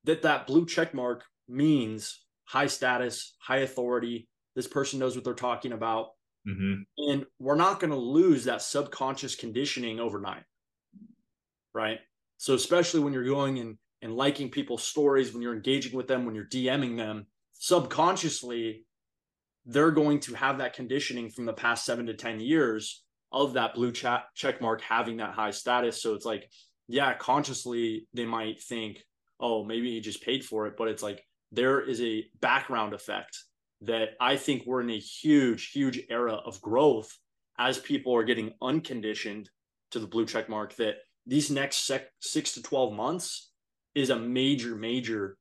that 0.03 0.21
that 0.21 0.45
blue 0.45 0.67
check 0.67 0.93
mark 0.93 1.23
means 1.49 2.23
high 2.45 2.67
status, 2.67 3.35
high 3.39 3.57
authority. 3.57 4.27
This 4.55 4.67
person 4.67 4.99
knows 4.99 5.15
what 5.15 5.25
they're 5.25 5.33
talking 5.33 5.71
about. 5.71 6.09
Mm-hmm. 6.47 7.09
And 7.09 7.25
we're 7.39 7.55
not 7.55 7.79
going 7.79 7.91
to 7.91 7.97
lose 7.97 8.45
that 8.45 8.61
subconscious 8.61 9.35
conditioning 9.35 9.99
overnight. 9.99 10.43
Right. 11.73 11.99
So, 12.37 12.53
especially 12.53 12.99
when 12.99 13.13
you're 13.13 13.23
going 13.23 13.59
and, 13.59 13.77
and 14.01 14.15
liking 14.15 14.49
people's 14.49 14.83
stories, 14.83 15.33
when 15.33 15.41
you're 15.41 15.55
engaging 15.55 15.95
with 15.95 16.07
them, 16.07 16.25
when 16.25 16.35
you're 16.35 16.45
DMing 16.45 16.97
them, 16.97 17.27
subconsciously, 17.53 18.85
they're 19.65 19.91
going 19.91 20.19
to 20.19 20.33
have 20.33 20.57
that 20.57 20.73
conditioning 20.73 21.29
from 21.29 21.45
the 21.45 21.53
past 21.53 21.85
seven 21.85 22.05
to 22.07 22.13
10 22.13 22.39
years 22.39 23.03
of 23.31 23.53
that 23.53 23.73
blue 23.73 23.91
chat 23.91 24.25
check 24.35 24.61
mark 24.61 24.81
having 24.81 25.17
that 25.17 25.33
high 25.33 25.51
status. 25.51 26.01
So 26.01 26.13
it's 26.13 26.25
like, 26.25 26.49
yeah, 26.87 27.13
consciously 27.13 28.07
they 28.13 28.25
might 28.25 28.61
think, 28.61 29.03
oh, 29.39 29.63
maybe 29.63 29.91
he 29.91 30.01
just 30.01 30.23
paid 30.23 30.43
for 30.43 30.67
it. 30.67 30.75
But 30.77 30.89
it's 30.89 31.01
like 31.01 31.25
there 31.51 31.81
is 31.81 32.01
a 32.01 32.25
background 32.41 32.93
effect 32.93 33.37
that 33.81 34.09
I 34.19 34.37
think 34.37 34.63
we're 34.65 34.81
in 34.81 34.89
a 34.89 34.99
huge, 34.99 35.71
huge 35.71 36.01
era 36.09 36.33
of 36.33 36.61
growth 36.61 37.17
as 37.57 37.77
people 37.77 38.15
are 38.15 38.23
getting 38.23 38.53
unconditioned 38.61 39.49
to 39.91 39.99
the 39.99 40.07
blue 40.07 40.25
check 40.25 40.49
mark 40.49 40.75
that 40.75 40.95
these 41.25 41.49
next 41.49 41.85
sec- 41.87 42.11
six 42.19 42.53
to 42.53 42.61
12 42.61 42.93
months 42.93 43.51
is 43.95 44.09
a 44.09 44.15
major, 44.15 44.75
major, 44.75 45.37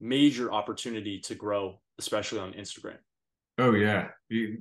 major 0.00 0.52
opportunity 0.52 1.20
to 1.20 1.34
grow, 1.34 1.80
especially 1.98 2.38
on 2.38 2.52
Instagram. 2.52 2.98
Oh 3.58 3.72
yeah, 3.72 4.08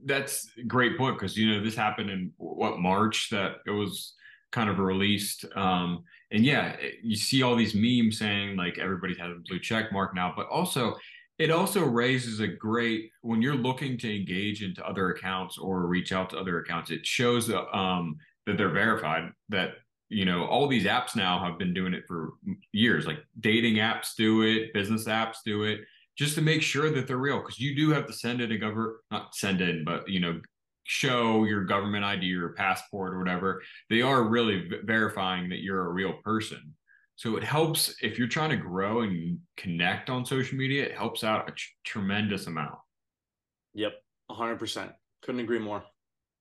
that's 0.06 0.48
a 0.58 0.64
great 0.64 0.98
point 0.98 1.18
because 1.18 1.36
you 1.36 1.52
know 1.52 1.64
this 1.64 1.76
happened 1.76 2.10
in 2.10 2.32
what 2.38 2.80
March 2.80 3.30
that 3.30 3.58
it 3.66 3.72
was 3.72 4.14
kind 4.54 4.70
of 4.70 4.80
released, 4.80 5.44
um, 5.58 6.04
and 6.32 6.46
yeah, 6.46 6.78
you 7.04 7.18
see 7.18 7.44
all 7.44 7.58
these 7.58 7.76
memes 7.76 8.18
saying 8.20 8.56
like 8.56 8.80
everybody 8.80 9.14
has 9.20 9.32
a 9.32 9.42
blue 9.50 9.60
check 9.60 9.92
mark 9.92 10.16
now, 10.16 10.34
but 10.34 10.48
also 10.48 10.96
it 11.38 11.52
also 11.52 11.84
raises 11.84 12.40
a 12.40 12.48
great 12.48 13.12
when 13.22 13.42
you're 13.42 13.56
looking 13.56 13.98
to 13.98 14.16
engage 14.16 14.64
into 14.64 14.86
other 14.86 15.10
accounts 15.10 15.58
or 15.58 15.86
reach 15.88 16.14
out 16.14 16.30
to 16.30 16.38
other 16.38 16.60
accounts. 16.60 16.92
It 16.92 17.06
shows 17.06 17.52
um, 17.74 18.16
that 18.46 18.58
they're 18.58 18.70
verified. 18.70 19.32
That 19.50 19.72
you 20.10 20.26
know 20.26 20.46
all 20.46 20.68
these 20.68 20.86
apps 20.86 21.16
now 21.16 21.44
have 21.44 21.58
been 21.58 21.74
doing 21.74 21.94
it 21.94 22.04
for 22.08 22.34
years. 22.72 23.06
Like 23.06 23.20
dating 23.40 23.76
apps 23.76 24.16
do 24.18 24.44
it, 24.44 24.74
business 24.74 25.06
apps 25.06 25.38
do 25.46 25.64
it 25.64 25.82
just 26.18 26.36
to 26.36 26.42
make 26.42 26.62
sure 26.62 26.90
that 26.92 27.08
they're 27.08 27.18
real 27.18 27.40
because 27.40 27.60
you 27.60 27.76
do 27.76 27.92
have 27.92 28.08
to 28.08 28.14
send 28.14 28.42
in 28.42 28.52
a 28.52 28.58
government 28.58 28.96
not 29.12 29.36
send 29.36 29.62
in 29.62 29.84
but 29.84 30.08
you 30.08 30.20
know 30.20 30.40
show 30.86 31.46
your 31.46 31.64
government 31.64 32.06
id 32.06 32.32
or 32.34 32.50
passport 32.50 33.14
or 33.14 33.20
whatever. 33.20 33.62
They 33.90 34.02
are 34.02 34.24
really 34.24 34.68
v- 34.68 34.78
verifying 34.84 35.50
that 35.50 35.64
you're 35.64 35.88
a 35.88 35.92
real 35.92 36.14
person. 36.24 36.76
So 37.16 37.38
it 37.38 37.44
helps 37.44 37.96
if 38.02 38.20
you're 38.20 38.28
trying 38.28 38.52
to 38.52 38.58
grow 38.58 39.02
and 39.02 39.40
connect 39.58 40.10
on 40.10 40.26
social 40.26 40.58
media 40.58 40.86
it 40.86 40.96
helps 40.96 41.24
out 41.24 41.50
a 41.50 41.54
tremendous 41.84 42.48
amount. 42.48 42.76
Yep 43.74 43.94
100% 44.30 44.94
couldn't 45.22 45.42
agree 45.42 45.60
more. 45.60 45.84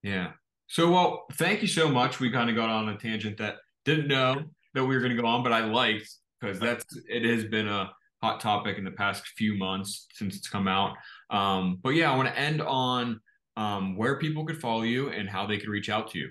Yeah 0.03 0.33
so 0.67 0.91
well 0.91 1.27
thank 1.35 1.63
you 1.63 1.69
so 1.69 1.89
much 1.89 2.21
we 2.21 2.31
kind 2.31 2.51
of 2.51 2.57
got 2.57 2.69
on 2.69 2.89
a 2.89 2.97
tangent 2.97 3.39
that 3.39 3.57
didn't 3.85 4.09
know 4.09 4.43
that 4.75 4.85
we 4.85 4.95
were 4.95 5.01
going 5.01 5.15
to 5.15 5.21
go 5.21 5.29
on 5.29 5.43
but 5.43 5.53
i 5.53 5.65
liked 5.65 6.09
because 6.41 6.59
that's 6.59 6.85
it 7.09 7.25
has 7.25 7.45
been 7.45 7.69
a 7.69 7.91
hot 8.25 8.41
topic 8.41 8.79
in 8.79 8.85
the 8.85 8.91
past 8.91 9.27
few 9.37 9.55
months 9.55 10.07
since 10.15 10.35
it's 10.35 10.49
come 10.49 10.67
out. 10.67 10.97
Um, 11.29 11.79
but 11.83 11.91
yeah, 11.91 12.11
I 12.11 12.17
want 12.17 12.29
to 12.29 12.39
end 12.39 12.63
on 12.63 13.21
um, 13.55 13.99
where 13.99 14.19
people 14.19 14.47
could 14.47 14.59
follow 14.59 14.81
you 14.81 15.11
and 15.11 15.29
how 15.29 15.47
they 15.47 15.59
could 15.59 15.69
reach 15.69 15.91
out 15.91 16.11
to 16.13 16.19
you. 16.19 16.31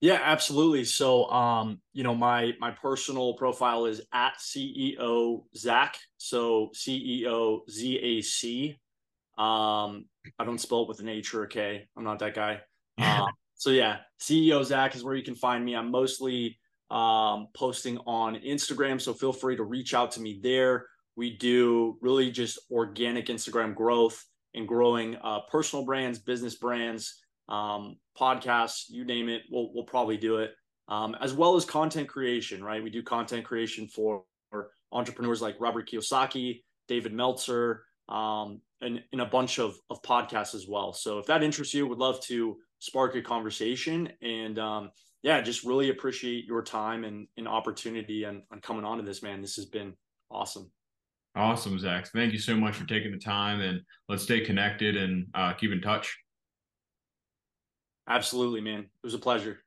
Yeah, 0.00 0.18
absolutely. 0.20 0.84
So, 0.84 1.30
um, 1.30 1.80
you 1.92 2.02
know, 2.02 2.14
my 2.14 2.52
my 2.58 2.70
personal 2.70 3.34
profile 3.34 3.84
is 3.84 4.00
at 4.12 4.38
CEO 4.38 5.44
Zac. 5.54 5.96
So 6.16 6.70
CEO 6.74 7.60
Z 7.70 7.98
A 7.98 8.20
C. 8.22 8.80
Um, 9.36 10.06
I 10.38 10.44
don't 10.44 10.58
spell 10.58 10.82
it 10.82 10.88
with 10.88 11.00
an 11.00 11.08
H 11.08 11.34
or 11.34 11.44
a 11.44 11.48
K. 11.48 11.86
I'm 11.96 12.04
not 12.04 12.18
that 12.20 12.34
guy. 12.34 12.62
Um, 13.02 13.28
so 13.54 13.70
yeah, 13.70 13.98
CEO 14.20 14.64
Zac 14.64 14.94
is 14.94 15.04
where 15.04 15.14
you 15.14 15.22
can 15.22 15.34
find 15.34 15.64
me. 15.64 15.74
I'm 15.74 15.90
mostly 15.90 16.58
um, 16.90 17.48
posting 17.54 17.98
on 18.06 18.36
Instagram. 18.36 19.00
So 19.00 19.14
feel 19.14 19.32
free 19.32 19.56
to 19.56 19.64
reach 19.64 19.94
out 19.94 20.12
to 20.12 20.20
me 20.20 20.40
there. 20.42 20.86
We 21.16 21.36
do 21.36 21.98
really 22.00 22.30
just 22.30 22.58
organic 22.70 23.26
Instagram 23.26 23.74
growth 23.74 24.24
and 24.54 24.68
growing 24.68 25.16
uh, 25.22 25.40
personal 25.50 25.84
brands, 25.84 26.18
business 26.18 26.56
brands, 26.56 27.22
um, 27.48 27.96
podcasts, 28.18 28.84
you 28.88 29.04
name 29.04 29.28
it. 29.28 29.42
We'll, 29.50 29.72
we'll 29.74 29.84
probably 29.84 30.16
do 30.16 30.38
it. 30.38 30.52
Um, 30.88 31.16
as 31.20 31.32
well 31.32 31.56
as 31.56 31.64
content 31.64 32.08
creation, 32.08 32.62
right? 32.62 32.82
We 32.82 32.90
do 32.90 33.02
content 33.02 33.44
creation 33.44 33.86
for, 33.86 34.24
for 34.50 34.70
entrepreneurs 34.90 35.40
like 35.40 35.56
Robert 35.60 35.88
Kiyosaki, 35.88 36.62
David 36.88 37.12
Meltzer, 37.12 37.84
um, 38.08 38.60
and, 38.80 39.02
a 39.18 39.24
bunch 39.24 39.58
of, 39.58 39.76
of 39.88 40.02
podcasts 40.02 40.54
as 40.54 40.66
well. 40.68 40.92
So 40.92 41.18
if 41.18 41.26
that 41.26 41.42
interests 41.42 41.72
you, 41.72 41.86
would 41.86 41.98
love 41.98 42.20
to 42.24 42.58
spark 42.82 43.14
a 43.14 43.22
conversation. 43.22 44.08
And 44.22 44.58
um, 44.58 44.90
yeah, 45.22 45.40
just 45.40 45.64
really 45.64 45.90
appreciate 45.90 46.46
your 46.46 46.62
time 46.62 47.04
and, 47.04 47.28
and 47.36 47.46
opportunity 47.46 48.24
and 48.24 48.42
on 48.50 48.60
coming 48.60 48.84
on 48.84 48.98
to 48.98 49.04
this, 49.04 49.22
man. 49.22 49.40
This 49.40 49.54
has 49.54 49.66
been 49.66 49.94
awesome. 50.32 50.68
Awesome, 51.36 51.78
Zac. 51.78 52.08
Thank 52.08 52.32
you 52.32 52.40
so 52.40 52.56
much 52.56 52.74
for 52.74 52.84
taking 52.84 53.12
the 53.12 53.18
time 53.18 53.60
and 53.60 53.82
let's 54.08 54.24
stay 54.24 54.40
connected 54.40 54.96
and 54.96 55.28
uh, 55.32 55.52
keep 55.52 55.70
in 55.70 55.80
touch. 55.80 56.18
Absolutely, 58.08 58.60
man. 58.60 58.80
It 58.80 59.04
was 59.04 59.14
a 59.14 59.18
pleasure. 59.18 59.61